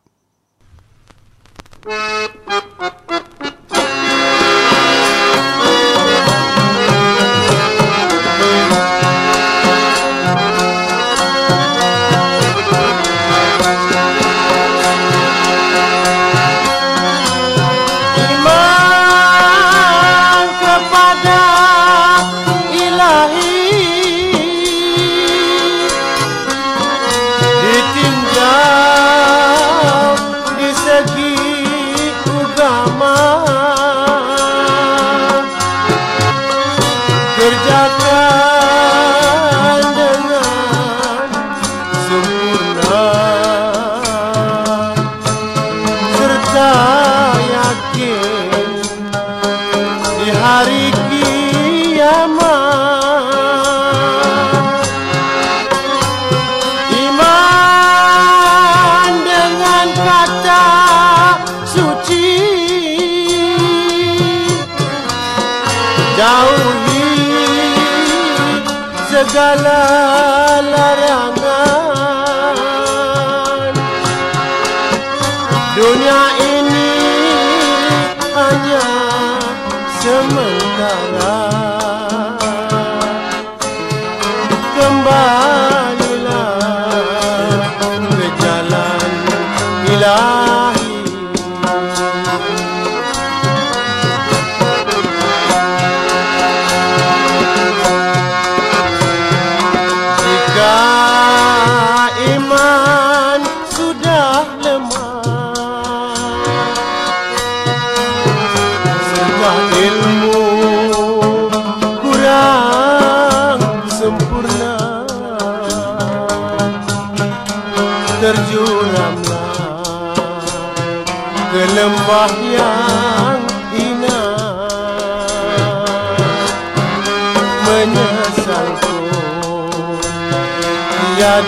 [69.40, 70.39] वाला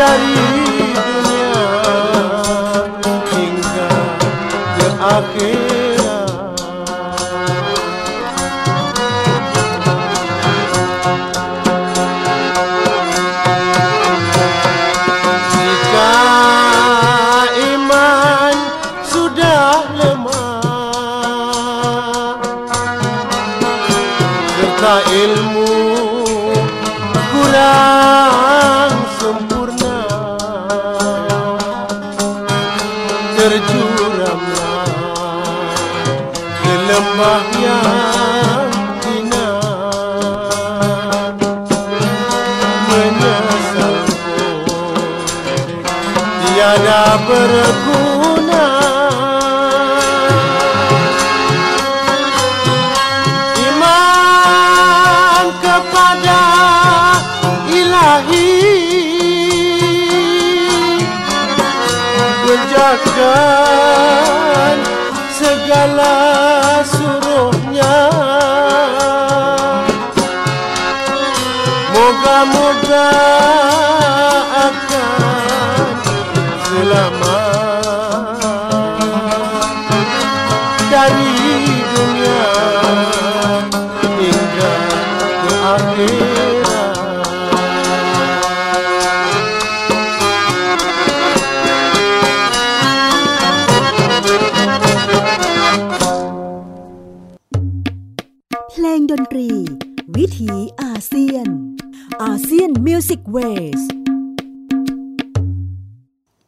[0.00, 0.32] dari
[0.96, 1.52] dunia
[3.28, 3.90] hingga
[4.80, 5.59] ke akhirat.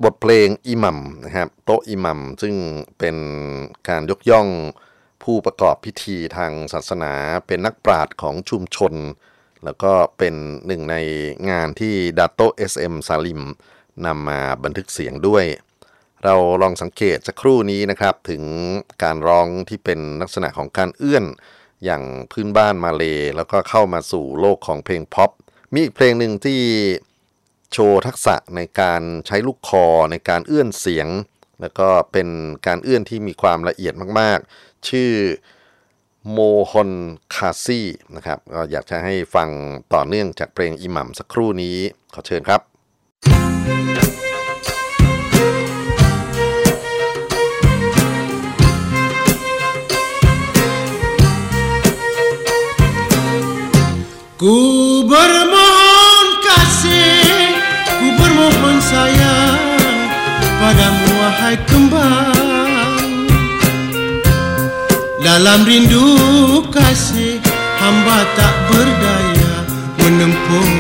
[0.05, 2.55] บทเพลง Imam นะครับ Tok Imam ซึ่ง
[2.99, 3.17] เป็น
[3.89, 4.49] การยกย่อง
[5.23, 7.13] ผู้ประกอบพิธีทางศาสนา
[7.47, 8.95] เป็นนักปราชญ์ของชุมชน
[9.65, 10.35] แล้วก็เป็น
[10.67, 10.97] หนึ่งใน
[11.51, 13.43] งานที่ดาโตเอสเอ็มซาลิม
[14.07, 15.45] นำมาบันทึกเสียงด้วย
[16.25, 18.43] เราลองสังเกตสักครู่นี้นะครับ ถึง
[19.03, 21.25] การร้องที่เป็นลักษณะของการเอื้อน
[21.85, 23.05] อย่างพื้นบ้านมาเลย์
[23.37, 25.31] แล้วก็เข้ามาสู่โลกของเพลงพ็อป
[25.73, 26.61] มีอีกเพลงหนึ่งที่
[27.75, 31.09] โชว์ทักษะในการใช้ลูกคอในการเอื้อนเสียง
[31.61, 32.29] แล้วก็เป็น
[32.67, 35.13] การเอื้อนที่มีความละเอียดมากๆ ชื่อ
[36.31, 36.39] โม
[36.71, 36.93] ฮอน
[37.35, 39.49] คาซี่นะครับก็อยากจะให้ฟัง
[39.95, 41.77] ต่อเนื่องจากเพลงอิหมัมสักครู่นี้
[42.15, 42.61] ขอเชิญครับ
[54.43, 54.57] Ku
[55.11, 55.52] ber
[65.33, 67.41] Dalam rindu kasih,
[67.81, 69.65] hamba tak berdaya
[70.05, 70.73] menempuh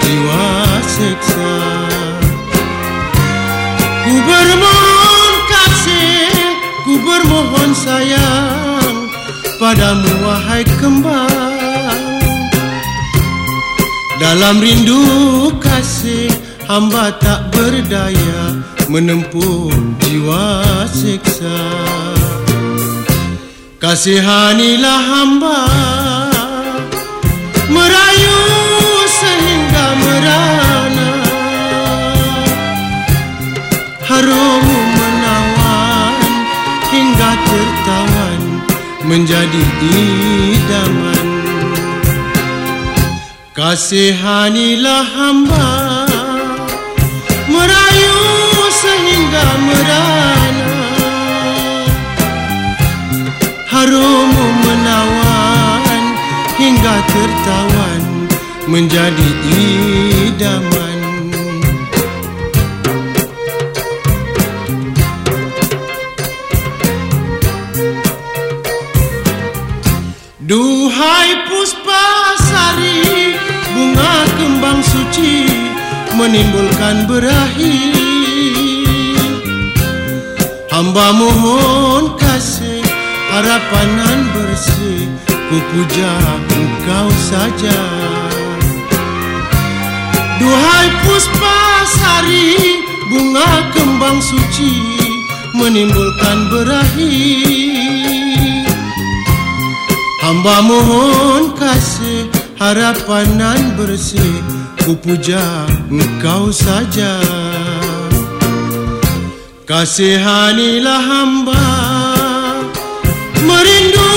[0.00, 0.48] jiwa
[0.80, 1.52] seksa.
[4.08, 6.40] Ku bermohon kasih,
[6.88, 9.12] ku bermohon sayang
[9.60, 12.00] padamu wahai kembang.
[14.16, 15.04] Dalam rindu
[15.60, 16.32] kasih
[16.64, 18.56] hamba tak berdaya
[18.88, 19.68] menempuh
[20.00, 20.64] jiwa
[20.96, 21.60] seksa
[23.78, 25.58] Kasihanilah hamba.
[27.70, 28.38] Merayu
[29.06, 31.10] sehingga merana.
[34.02, 34.66] Harum
[34.98, 36.18] menawan
[36.90, 38.42] hingga tertawan
[39.06, 39.62] menjadi
[39.94, 41.26] idaman.
[43.54, 45.70] Kasihanilah hamba.
[47.46, 48.18] Merayu
[48.74, 50.27] sehingga merana
[53.98, 54.30] Harum
[54.62, 56.02] menawan
[56.54, 58.02] hingga tertawan
[58.70, 59.28] Menjadi
[59.58, 60.98] idaman.
[70.46, 72.06] Duhai puspa
[72.46, 73.34] sari
[73.74, 75.50] Bunga kembang suci
[76.14, 77.82] Menimbulkan berahi
[80.70, 81.87] Hamba mohon
[83.38, 86.12] Harapanan bersih Ku puja
[86.58, 87.78] engkau saja.
[91.06, 92.58] Puspasari
[93.06, 94.74] bunga kembang suci
[95.54, 97.14] menimbulkan berahi.
[100.26, 102.26] Hamba mohon kasih
[102.58, 104.34] harapanan bersih
[104.82, 107.22] ku puja engkau saja.
[109.62, 111.77] Kasihanilah hamba
[113.44, 114.10] merindu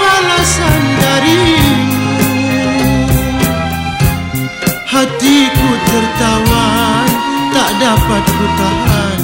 [0.00, 2.16] balasan darimu.
[4.90, 7.08] Hatiku tertawan
[7.54, 9.20] tak dapat ku tahan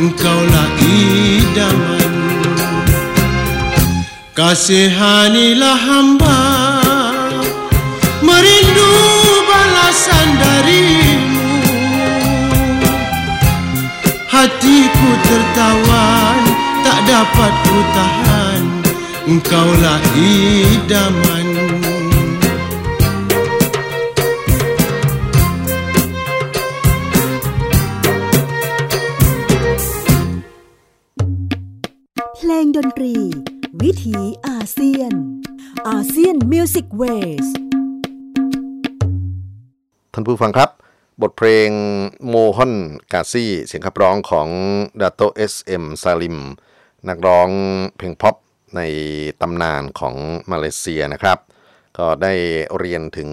[0.00, 2.12] Engkaulah idaman
[4.40, 6.40] Kasihanilah hamba.
[8.24, 8.92] Merindu
[9.44, 11.44] balasan darimu.
[14.32, 16.40] Hatiku tertawan
[16.80, 18.29] tak dapat ku tahan
[19.30, 21.48] Engkaulah idaman
[32.36, 33.14] เพลงดนตรี
[33.82, 34.16] วิถี
[34.48, 35.12] อาเซียน
[35.88, 37.46] ASEAN Music Ways
[40.12, 40.70] ท่านผู้ฟังครับ
[41.22, 41.70] บทเพลง
[42.28, 42.74] Mohon
[43.12, 44.48] Kasih เสียงขับร้องของ
[45.00, 46.36] ดาโตเอสเอ็มซาลิม
[47.08, 47.48] นักร้อง
[47.98, 48.36] เพลงพ็อป
[48.76, 48.80] ใน
[49.40, 50.14] ตำนานของ
[50.50, 51.38] มาเลเซียนะครับ
[51.98, 52.34] ก็ได้
[52.78, 53.30] เรียนถึง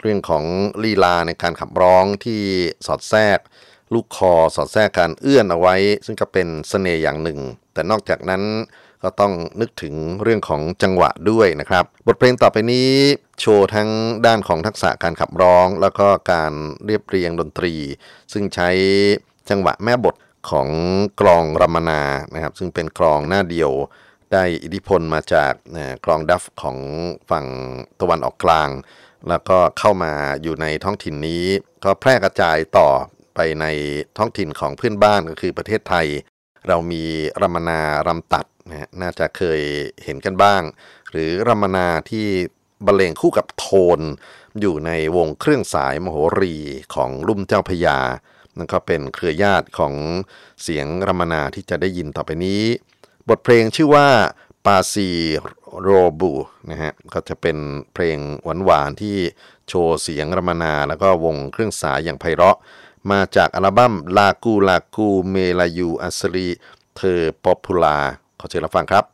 [0.00, 0.44] เรื่องของ
[0.84, 2.40] ลีลาในการขับร้องที่
[2.86, 3.38] สอดแทรก
[3.94, 5.76] ลูกคอสอดแทรกการเอื้อนเอาไว้
[6.06, 7.38] ซึ่งก็เป็นเสน่ห์อย่างหนึ่ง
[7.72, 8.42] แต่นอกจากนั้น
[9.02, 12.90] ก็ต้องนึกถึงเรื่องของจังหวะด้วยนะครับ บทเพลงต่อไปนี้
[13.40, 13.88] โชว์ทั้ง
[14.26, 16.52] ด้านของทักษะการขับร้อง แล้วก็การ
[16.84, 17.74] เรียบเรียงดนตรี
[18.32, 18.70] ซึ่งใช้
[19.50, 20.14] จังหวะแม่บท
[20.50, 20.68] ของ
[21.20, 22.02] กลองรัมนา
[22.34, 23.70] นะครับ ซึ่งเป็นกลองหน้าเดียว
[24.32, 25.52] ได้อิทธิพลมาจาก
[26.04, 26.78] กลองดัฟของ
[27.30, 27.46] ฝั่ง
[28.00, 28.70] ตะวันออกกลาง
[29.28, 30.12] แล้วก็เข้ามา
[30.42, 31.44] อยู่ในท้องถิ่นนี้
[31.84, 32.88] ก็แพร่กระจายต่อ
[33.34, 33.66] ไปใน
[34.18, 36.06] ท้องถิ่นของเพื่อนบ้านก็คือประเทศไทย
[36.68, 37.04] เรามี
[37.42, 39.60] รัมนารำตัดนะน่าจะเคย
[40.04, 40.62] เห็นกันบ้าง
[41.10, 42.26] หรือรัมนาที่
[42.86, 43.66] บรรเลงคู่กับโท
[43.98, 44.00] น
[44.60, 46.56] อยู่ในวงเครื่องสายมโหรี
[46.94, 47.98] ของลุ่มเจ้าพยา
[48.56, 49.94] นั่นก็เป็นเครือญาติของ
[50.62, 52.62] เสียงรัมนาที่จะได้ยินต่อไปนี้
[53.28, 54.06] บทเพลงชื่อว่า
[54.66, 56.32] Pasir Roboh
[56.70, 57.56] นะฮะก็จะเป็น
[57.94, 58.18] เพลง
[58.64, 59.16] หวานๆที่
[59.68, 62.56] โชว์เสียงรมนา แล้วก็วงเครื่องสายอย่างไพเราะ
[63.10, 67.96] มาจากอัลบั้ม Lagu-Lagu Melayu Asli Terpopular
[68.40, 69.11] ขอเชิญรับฟังครับ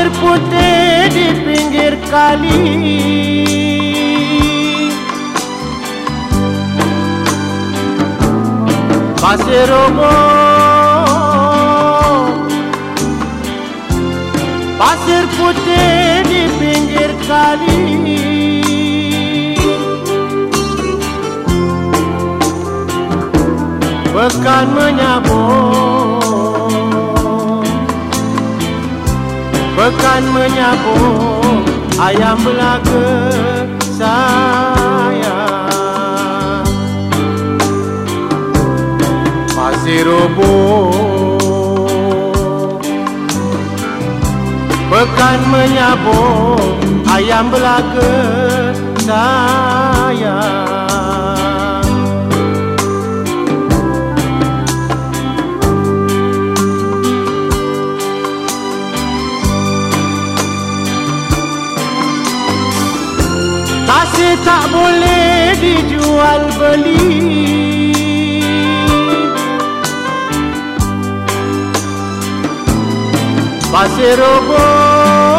[0.00, 2.64] Pasir putih di pinggir kali.
[9.20, 10.16] Pasir robo
[14.80, 17.84] Pasir putih di pinggir kali.
[24.16, 25.99] Pekan menyabung
[29.90, 30.98] akan menyapu
[31.98, 33.06] ayam belaka
[33.98, 35.38] saya.
[39.50, 40.94] Masih rubuh
[44.90, 46.22] akan menyapu
[47.10, 48.14] ayam belaka
[49.02, 49.99] saya.
[64.44, 67.06] Tak boleh dijual beli.
[73.70, 75.30] Pasir roboh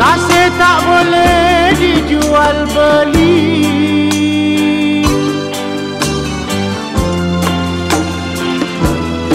[0.00, 3.68] Kasih tak boleh dijual beli.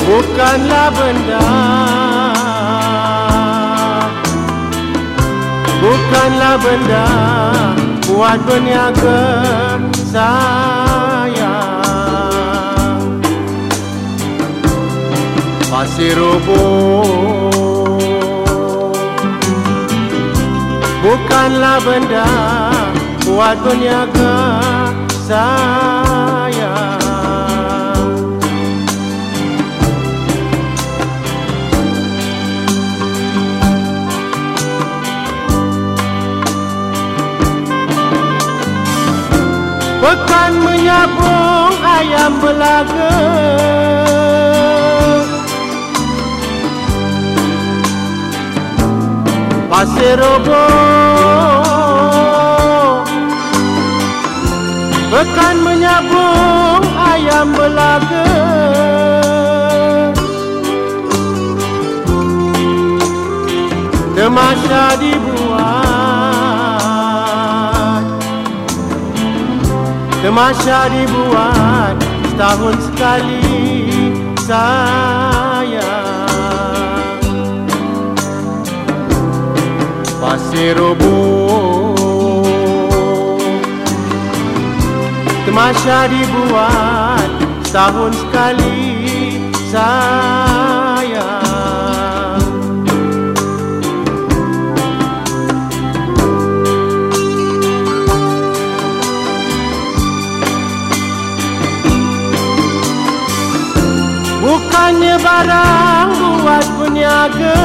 [0.05, 2.04] Bukanlah benda
[6.05, 7.07] Bukanlah benda
[8.05, 9.25] buat berniaga
[10.05, 11.57] saya
[15.65, 17.09] Pasir roboh
[21.01, 22.29] Bukanlah benda
[23.25, 24.37] buat berniaga
[25.25, 26.04] saya
[40.05, 43.17] Bukan menyabung ayam belaga
[49.65, 50.65] Pasir robo.
[55.09, 58.29] Bukan menyabung ayam belaga
[64.13, 65.24] Demasya di
[70.35, 71.95] Temasya dibuat
[72.27, 73.39] Setahun sekali
[74.43, 75.79] sayang.
[80.19, 82.43] Pasir roboh
[85.47, 87.31] Temasya dibuat
[87.63, 89.39] Setahun sekali
[89.71, 90.44] sayang
[104.75, 106.11] Bukannya barang
[106.43, 107.63] buat peniaga.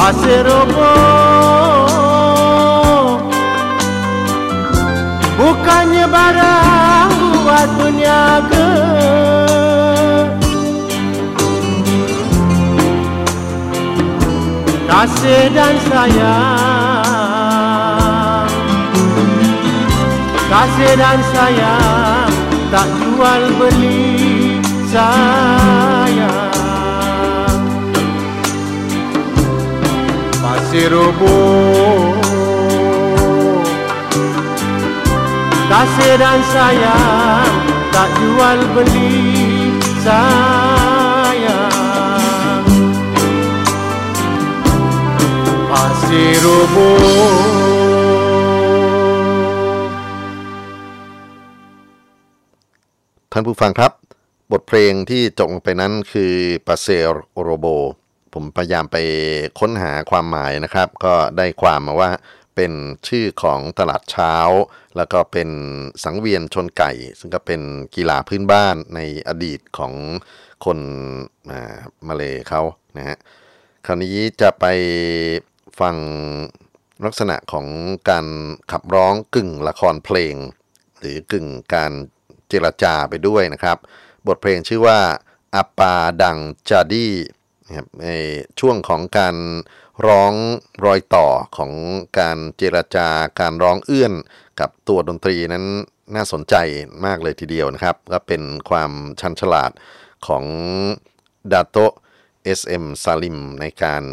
[0.00, 0.80] Pasir roboh
[5.36, 7.12] Bukannya barang
[7.44, 8.72] buat peniaga.
[14.88, 16.75] Kasih dan sayang
[20.56, 22.32] Kasih dan sayang
[22.72, 24.56] Tak jual beli
[24.88, 26.32] sayang.
[30.40, 32.16] Pasir roboh
[35.68, 37.52] Kasih dan sayang
[37.92, 41.68] Tak jual beli sayang.
[45.68, 47.65] Pasir roboh
[53.38, 53.92] ท่านผู้ฟังครับ
[54.52, 56.34] บทเพลงที่จบไปนั้นคือ
[56.66, 56.86] ปาเซ
[57.42, 57.66] โรโบ
[58.34, 58.96] ผมพยายามไป
[59.60, 62.10] ค้นหาความหมายนะครับ ก็ได้ความมาว่า
[62.56, 62.72] เป็น
[63.08, 64.34] ชื่อของตลาดเช้า
[64.96, 65.48] แล้วก็เป็น
[66.04, 67.60] สังเวียนชนไก่ ซึ่งก็เป็น
[67.94, 69.92] กีฬาพื้นบ้านในอดีตของ
[70.64, 70.78] คน
[71.50, 71.76] อ่า
[72.08, 72.62] มาเลเขา
[72.96, 73.16] นะฮะ
[73.86, 74.64] คราวนี้จะไป
[75.80, 75.96] ฟัง
[77.04, 77.66] ลักษณะของ
[78.10, 78.26] การ
[78.72, 80.34] ขับร้องกึ่งละครเพลง
[80.98, 81.92] หรือกึ่งการ
[82.48, 83.78] เจรจาไปด้วยนะครับ
[84.26, 84.98] บทเพลงชื่อว่า
[85.54, 86.38] อาปาดัง
[86.68, 87.08] จาดี
[87.66, 88.08] นะครับใน
[88.60, 89.36] ช่วงของการ
[90.06, 90.34] ร้อง
[90.84, 91.26] รอยต่อ
[91.56, 91.72] ของ
[92.18, 93.08] การเจรจา
[93.40, 94.12] การร้องเอื้อน
[94.60, 95.64] กับตัวดนตรีนั้น
[96.14, 96.54] น่าสนใจ
[97.04, 98.90] มากเลยทีเดียวนะครับ ก็เป็นความ
[99.20, 99.70] ชันฉลาด
[100.26, 100.44] ของ
[101.52, 101.76] ดาโต
[102.58, 104.04] SM ซาลิมในการ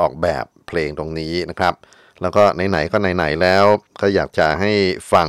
[0.00, 1.74] ออกแบบเพลงตรงนี้นะครับ
[2.20, 3.64] แล้วก็ไหนๆก็ไหนๆแล้ว
[4.00, 4.72] ก็อยากจะให้
[5.12, 5.28] ฟัง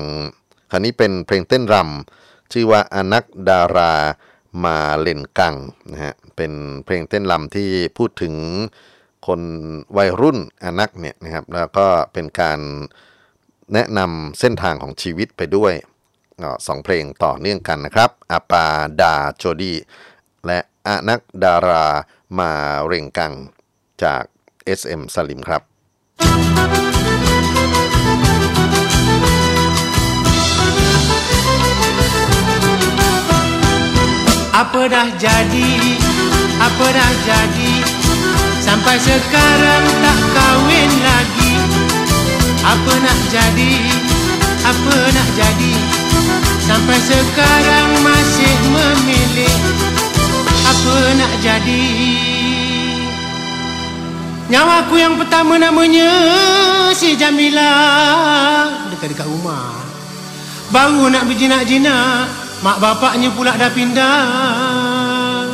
[0.72, 3.93] คราวนี้เป็นเพลงเต้นรำ ชื่อว่าอนักดารา
[4.66, 5.56] มาเล่นกัง
[5.91, 6.54] นะฮะเป็น
[6.86, 8.36] เพลงเต้นรำที่พูดถึง
[9.28, 9.41] คน
[9.98, 12.60] วัยรุ่นอนักเนี่ยนะครับแล้วก็เป็นการ
[13.74, 15.74] แนะนำเส้นทางของชีวิตไปด้วย
[16.68, 18.66] สองเพลงต่อเนื่องกันนะครับอาปา
[19.02, 19.74] ดาโจดี
[20.46, 21.86] และอนักดารา
[22.39, 22.52] มา
[22.86, 23.34] เร่งกัง
[24.04, 24.24] จาก
[24.80, 25.62] SM สลิมครับ
[34.56, 35.72] Apa dah jadi?
[36.64, 37.76] Apa dah jadi?
[38.64, 41.53] Sampai sekarang tak kahwin lagi.
[42.64, 43.76] Apa nak jadi?
[44.64, 45.76] Apa nak jadi?
[46.64, 49.58] Sampai sekarang masih memilih.
[50.72, 51.88] Apa nak jadi?
[54.56, 56.08] Nyawaku yang pertama namanya
[56.95, 57.76] Si Jamila.
[58.88, 59.84] Dekat-dekat rumah.
[60.72, 65.45] Baru nak berjinak-jinak Mak bapaknya pula dah pindah.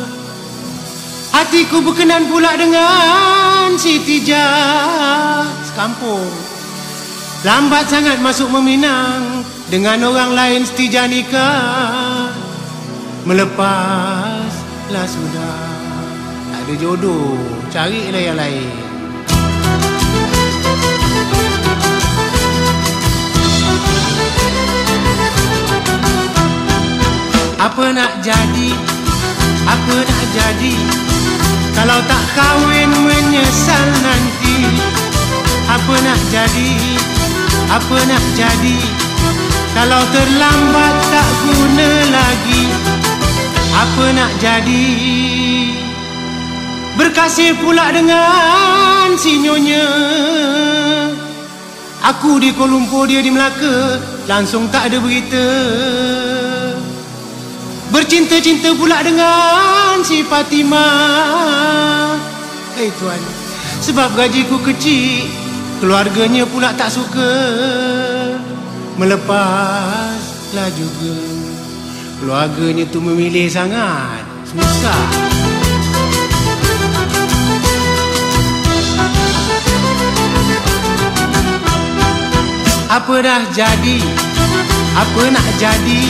[1.28, 5.44] Hatiku berkenan pula dengan Siti Jah.
[5.60, 6.32] Sekampung.
[7.42, 12.32] Lambat sangat masuk meminang Dengan orang lain setija nikah.
[13.28, 15.60] Melepaslah sudah.
[16.48, 17.36] Tak ada jodoh.
[17.68, 18.91] Carilah yang lain
[27.62, 28.74] Apa nak jadi?
[29.62, 30.74] Apa nak jadi?
[31.78, 34.66] Kalau tak kahwin menyesal nanti.
[35.70, 36.74] Apa nak jadi?
[37.70, 38.78] Apa nak jadi?
[39.78, 42.64] Kalau terlambat tak guna lagi.
[43.78, 44.90] Apa nak jadi?
[46.98, 49.86] Berkasih pula dengan si nyonya
[52.10, 54.02] Aku di Kuala Lumpur dia di Melaka.
[54.26, 55.46] Langsung tak ada berita
[57.92, 62.16] Bercinta-cinta pula dengan si Fatimah.
[62.72, 63.20] Hei tuan
[63.84, 65.28] Sebab gajiku kecil
[65.82, 67.34] Keluarganya pula tak suka.
[68.96, 71.16] Melepaslah juga.
[72.22, 74.22] Keluarganya tu memilih sangat.
[74.46, 75.04] Susah
[82.92, 83.98] Apa dah jadi?
[84.92, 86.04] Apa nak jadi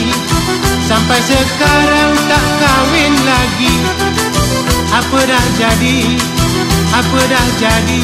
[0.83, 3.75] Sampai sekarang tak kahwin lagi.
[4.91, 5.99] Apa dah jadi?
[6.91, 8.01] Apa dah jadi?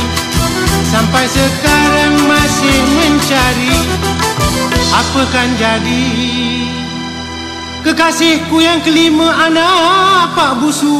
[0.88, 3.78] Sampai sekarang masih mencari.
[4.96, 6.08] Apa kan jadi?
[7.84, 11.00] Kekasihku yang kelima anak Pak Busu.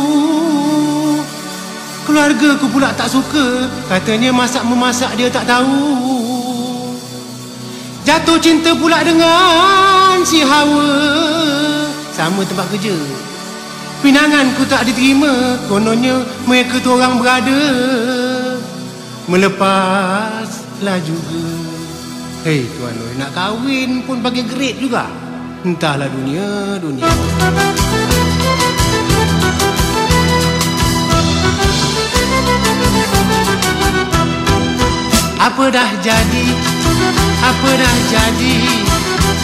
[2.04, 3.72] Keluarga ku pula tak suka.
[3.88, 5.80] Katanya masak-memasak dia tak tahu.
[8.04, 11.39] Jatuh cinta pula dengan si Hawa
[12.20, 12.92] Sama tempat kerja.
[14.04, 17.56] Pinanganku tak diterima Kononnya mereka tu orang berada.
[19.32, 21.48] Melepaslah juga.
[22.44, 25.08] Hei tuan oi, nak kahwin pun pakai grade juga?
[25.64, 27.08] Entahlah dunia, dunia.
[35.40, 36.46] Apa dah jadi?
[37.48, 38.56] Apa dah jadi?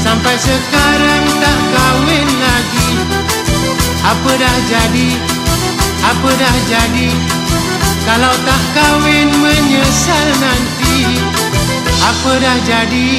[0.04, 1.75] Sampai sekarang tak
[4.06, 5.10] Apa dah jadi?
[6.06, 7.10] Apa dah jadi?
[8.06, 11.18] Kalau tak kahwin menyesal nanti.
[12.06, 13.10] Apa dah jadi?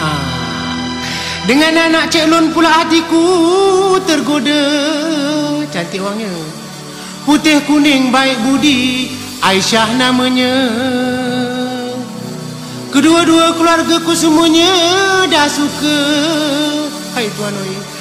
[0.00, 0.10] Ha.
[1.44, 3.20] Dengan anak Cik Lun pula hatiku
[4.08, 4.64] tergoda.
[5.68, 6.32] Cantik orangnya.
[7.28, 9.12] Putih kuning baik budi.
[9.44, 10.56] Aisyah namanya.
[12.88, 14.72] Kedua-dua keluarga ku semuanya
[15.28, 16.00] dah suka.
[17.12, 17.91] Hai tuan oi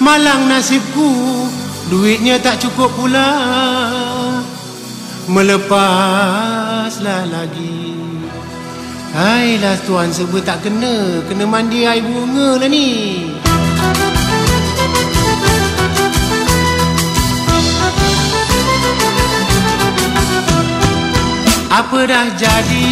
[0.00, 1.12] Malang nasibku
[1.90, 3.34] Duitnya tak cukup pula.
[5.26, 7.98] Melepaslah lagi.
[9.10, 11.18] Hailah tuan sebut tak kena.
[11.26, 13.26] Kena mandi air bunga lah ni.
[21.74, 22.86] Apa dah jadi?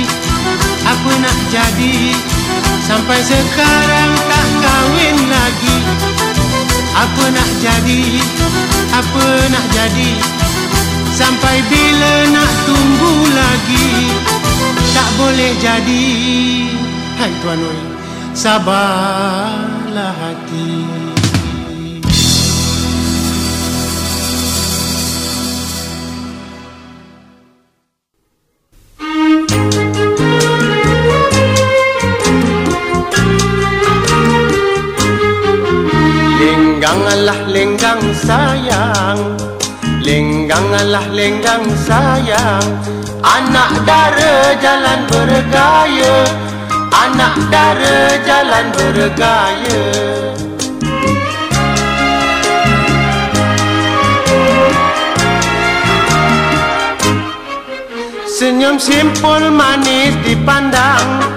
[0.91, 1.99] Apa nak jadi?
[2.83, 5.68] Sampai sekarang tak kahwin lagi
[6.99, 8.03] Apa nak jadi?
[8.91, 10.11] Apa nak jadi?
[11.15, 13.91] Sampai bila nak tunggu lagi?
[14.91, 16.07] Tak boleh jadi.
[17.19, 17.81] Hai tuan oi
[18.35, 21.08] Sabarlah hati
[37.29, 39.21] Lengganganlah lenggang sayang.
[40.01, 42.65] Lengganganlah lenggang sayang.
[43.21, 46.25] Anak dara jalan bergaya.
[46.89, 49.85] Anak dara jalan bergaya.
[58.25, 61.29] Senyum simpul manis dipandang.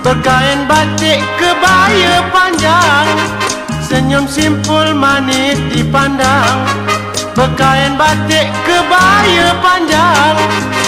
[0.00, 3.43] Berkain batik kebaya panjang
[3.84, 6.64] Senyum simpul manis dipandang.
[7.36, 10.40] Berkain batik kebaya panjang.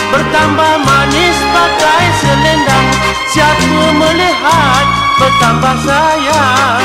[0.09, 2.87] Bertambah manis pakai selendang.
[3.29, 4.85] Siapa melihat
[5.21, 6.81] bertambah sayang.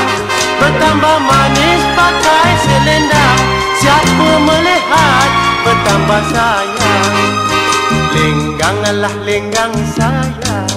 [0.60, 3.40] Bertambah manis pakai selendang.
[3.80, 5.28] Siapa melihat
[5.64, 7.12] bertambah sayang.
[8.12, 10.76] Lengganganlah lenggang sayang.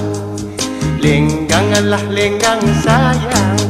[1.03, 3.64] Lengganganlah lenggang sayang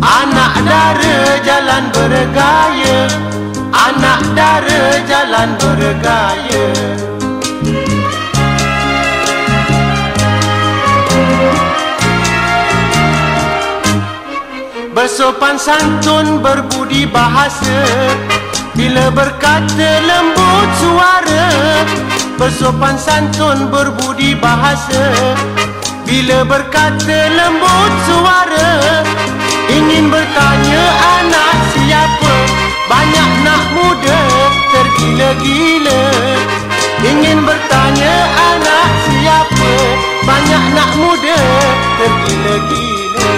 [0.00, 3.04] Anak dara jalan bergaya.
[3.68, 6.66] Anak dara jalan bergaya.
[14.96, 17.84] Bersopan santun berbudi bahasa.
[18.72, 21.48] Bila berkata lembut suara.
[22.40, 25.36] Bersopan santun berbudi bahasa.
[26.08, 28.70] Bila berkata lembut suara
[29.70, 32.34] Ingin bertanya anak siapa?
[32.90, 34.20] Banyak nak muda
[34.74, 36.02] tergila-gila.
[37.06, 38.14] Ingin bertanya
[38.50, 39.72] anak siapa?
[40.26, 41.38] Banyak nak muda
[42.02, 43.30] tergila-gila.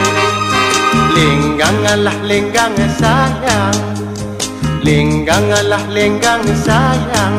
[1.13, 3.77] Lengganganlah lenggang sayang.
[4.81, 7.37] Lengganganlah lenggang sayang.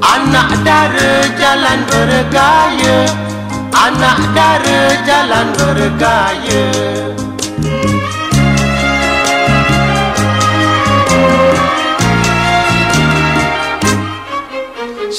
[0.00, 2.96] Anak dara jalan bergaya.
[3.76, 6.64] Anak dara jalan bergaya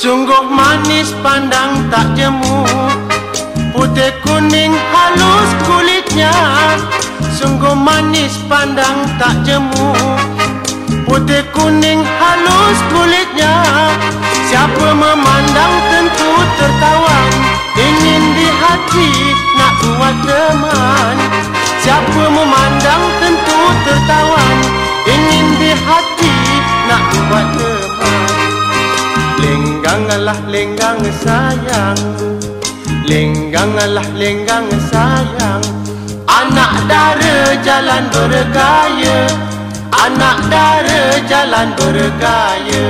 [0.04, 2.68] Sungguh manis pandang tak jemu.
[3.72, 6.36] Putih kuning halus kulitnya.
[7.32, 9.95] Sungguh manis pandang tak jemu.
[11.08, 13.64] Putih kuning halus kulitnya.
[14.51, 17.20] Siapa memandang tentu tertawa.
[17.80, 19.12] Ingin di hati
[19.56, 21.16] nak buat teman.
[21.80, 24.45] Siapa memandang tentu tertawa.
[25.08, 26.36] Ingin di hati
[26.91, 27.72] nak buat teman
[29.93, 32.01] Lenggangalah lenggang sayang
[33.05, 35.61] Lenggangalah lenggang sayang
[36.24, 39.29] Anak dara jalan bergaya
[39.93, 42.87] Anak dara jalan bergaya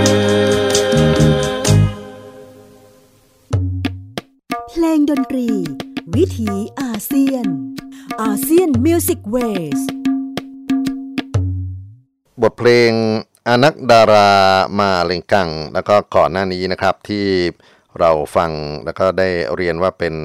[4.71, 5.51] เพลงดนตรี
[6.15, 7.47] วิถีอาเซียน
[8.23, 9.37] อาเซียนมิวสิกเว
[9.79, 9.81] ส
[12.43, 12.93] บทเพลง
[13.48, 14.30] อานักดารา
[14.80, 17.26] มาเลงกัง แล้วก็ก่อนหน้านี้นะครับที่
[18.00, 18.52] เราฟัง
[18.86, 20.16] แล้วก็ได้เรียนว่าเป็น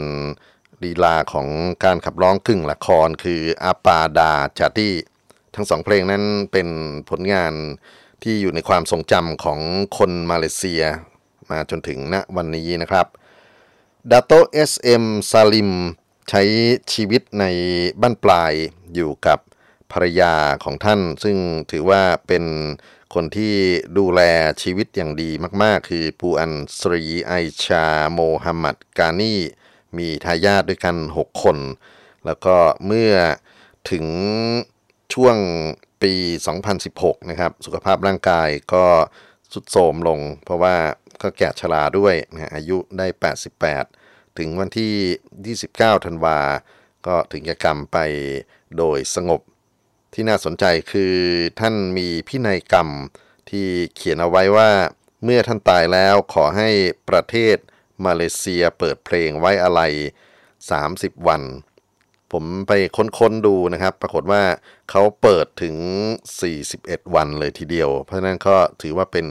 [0.84, 1.48] ลีลาของ
[1.84, 4.94] การขับร้องกึ่งละครคือ Apa Dah Jadi
[5.54, 6.68] ทั้งสองเพลงนั้นเป็น
[7.08, 7.52] ผลงาน
[8.22, 9.60] ที่อยู่ในความทรงจำของ
[9.98, 10.82] คนมาเลเซีย
[11.50, 13.06] มาจนถึงณวันนี้นะครับ
[14.10, 15.70] ดาโตเอสเอ็มซาลิม
[16.30, 16.42] ใช้
[16.92, 17.44] ชีวิตใน
[18.00, 18.52] บั้นปลาย
[18.94, 19.38] อยู่กับ
[19.92, 21.36] ภรรยาของท่าน ซึ่ง
[21.70, 22.44] ถือว่าเป็น
[23.14, 23.54] คนที่
[23.98, 24.20] ดูแล
[24.62, 25.30] ชีวิตอย่างดี
[25.62, 27.32] มากๆ คือปูอันสรีไอ
[27.64, 29.34] ชาโมฮัมหมัดกานี
[29.98, 31.58] มีทายาทด้วยกัน 6 คน
[32.26, 32.56] แล้วก็
[32.86, 33.12] เมื่อ
[33.90, 34.06] ถึง
[35.14, 35.36] ช่วง
[36.02, 36.12] ปี
[36.72, 38.84] 2016 นะครับ สุขภาพร่างกายก็
[39.52, 40.76] สุดโทรมลง เพราะว่า
[41.22, 43.06] ก็แก่ชราด้วยนะฮะอายุได้
[43.72, 46.38] 88 ถึงวันที่ 29 ธันวา
[47.06, 47.98] ก็ถึงจะกรรมไป
[48.76, 49.40] โดยสงบ
[50.14, 51.14] ที่น่าสนใจคือ
[51.60, 52.88] ท่านมีพินัยกรรม
[53.50, 54.70] ที่เขียนเอาไว้ว่า
[55.24, 56.70] เมื่อท่านตายแล้วขอให้
[57.08, 57.56] ประเทศ
[58.06, 59.80] มาเลเซียเปิดเพลงไว้อะไร
[60.54, 61.42] 30 วัน
[62.32, 64.42] ผมไปค้นๆดูนะครับ ปรากฏว่า
[64.90, 65.76] เขาเปิดถึง
[66.44, 69.26] 41 วันเลยทีเดียว เพราะฉะนั้นก็ถือว่าเป็น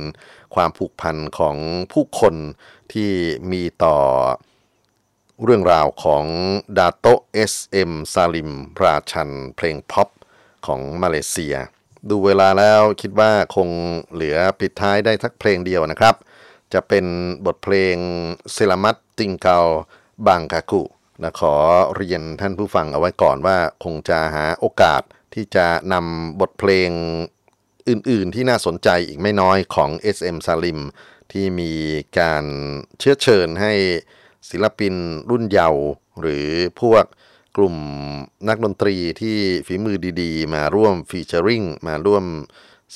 [0.56, 1.56] ความผูกพันของ
[1.94, 2.36] ผู้คน
[2.94, 3.12] ที่
[3.52, 3.98] มีต่อ
[5.44, 6.26] เรื่องราวของ
[6.78, 8.52] ดาโตเอสเอ็มซาลิม
[8.84, 10.10] ราชันย์เพลงพ็อป
[10.68, 11.56] ของมาเลเซีย
[12.10, 13.70] ดูเวลาแล้วคิดว่าคง
[14.14, 16.16] เหลือปิดท้ายได้สักเพลงเดียวนะครับ
[16.74, 17.06] จะเป็น
[17.46, 17.96] บทเพลง
[18.54, 20.84] Selamat Tinggal Bungaku
[21.24, 21.54] นะขอ
[21.96, 25.02] เรียนท่านผู้ฟังเอาไว้ก่อนว่าคงจะหาโอกาส
[25.34, 26.90] ที่จะนำบทเพลง
[27.90, 30.80] อื่นๆ ที่น่าสนใจอีกไม่น้อยของ SM Salim
[31.32, 31.74] ที่มี
[32.20, 32.46] การ
[33.00, 33.74] เชื้อเชิญให้
[34.50, 34.94] ศิลปิน
[35.30, 35.84] รุ่นเยาว์
[36.22, 36.48] หรือ
[36.82, 37.06] พวก
[37.58, 37.76] กลุ่ม
[38.48, 39.38] นักดนตรีที่
[39.68, 42.26] ฝีมือดีๆ มาร่วมฟีเจอริงมาร่วม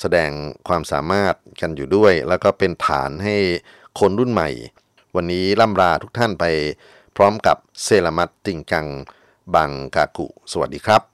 [0.00, 0.30] แสดง
[0.68, 3.36] ความสามารถกันอยู่ด้วย แล้วก็เป็นฐานให้
[4.00, 4.50] คนรุ่นใหม่
[5.16, 6.44] วันนี้ล่ำลาทุกท่านไป
[7.16, 8.86] พร้อมกับเซรามัตติงกัง
[9.54, 11.11] บังกากุ สวัสดีครับ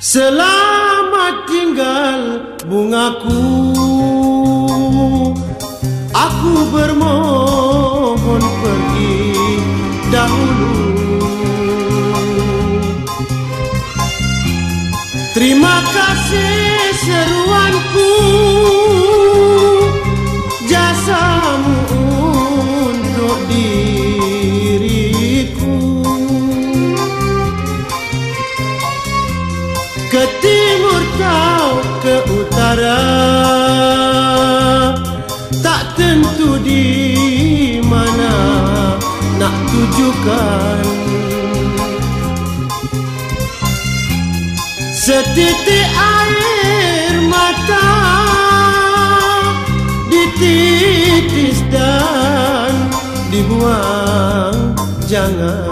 [0.00, 3.44] Selamat tinggal bungaku.
[6.16, 9.20] Aku bermohon pergi
[10.08, 11.20] dahulu.
[15.36, 15.99] Terima kasih
[40.20, 40.84] tujukan
[44.92, 47.88] Setitik air mata
[50.10, 52.74] Dititis dan
[53.32, 54.76] dibuang.
[55.08, 55.69] Jangan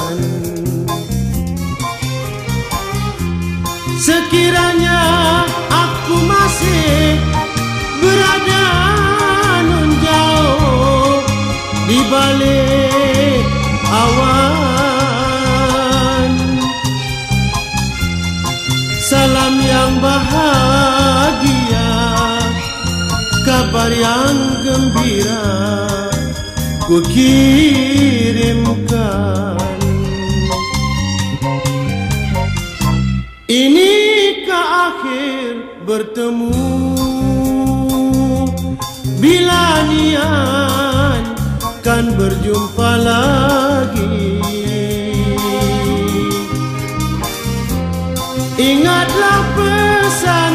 [23.88, 25.48] kabar yang gembira
[26.84, 28.76] ku kirimkan.
[33.48, 36.52] Inikah akhir bertemu?
[39.16, 41.32] Bila nian
[41.80, 44.36] kan berjumpa lagi?
[48.60, 50.47] Ingatlah pesan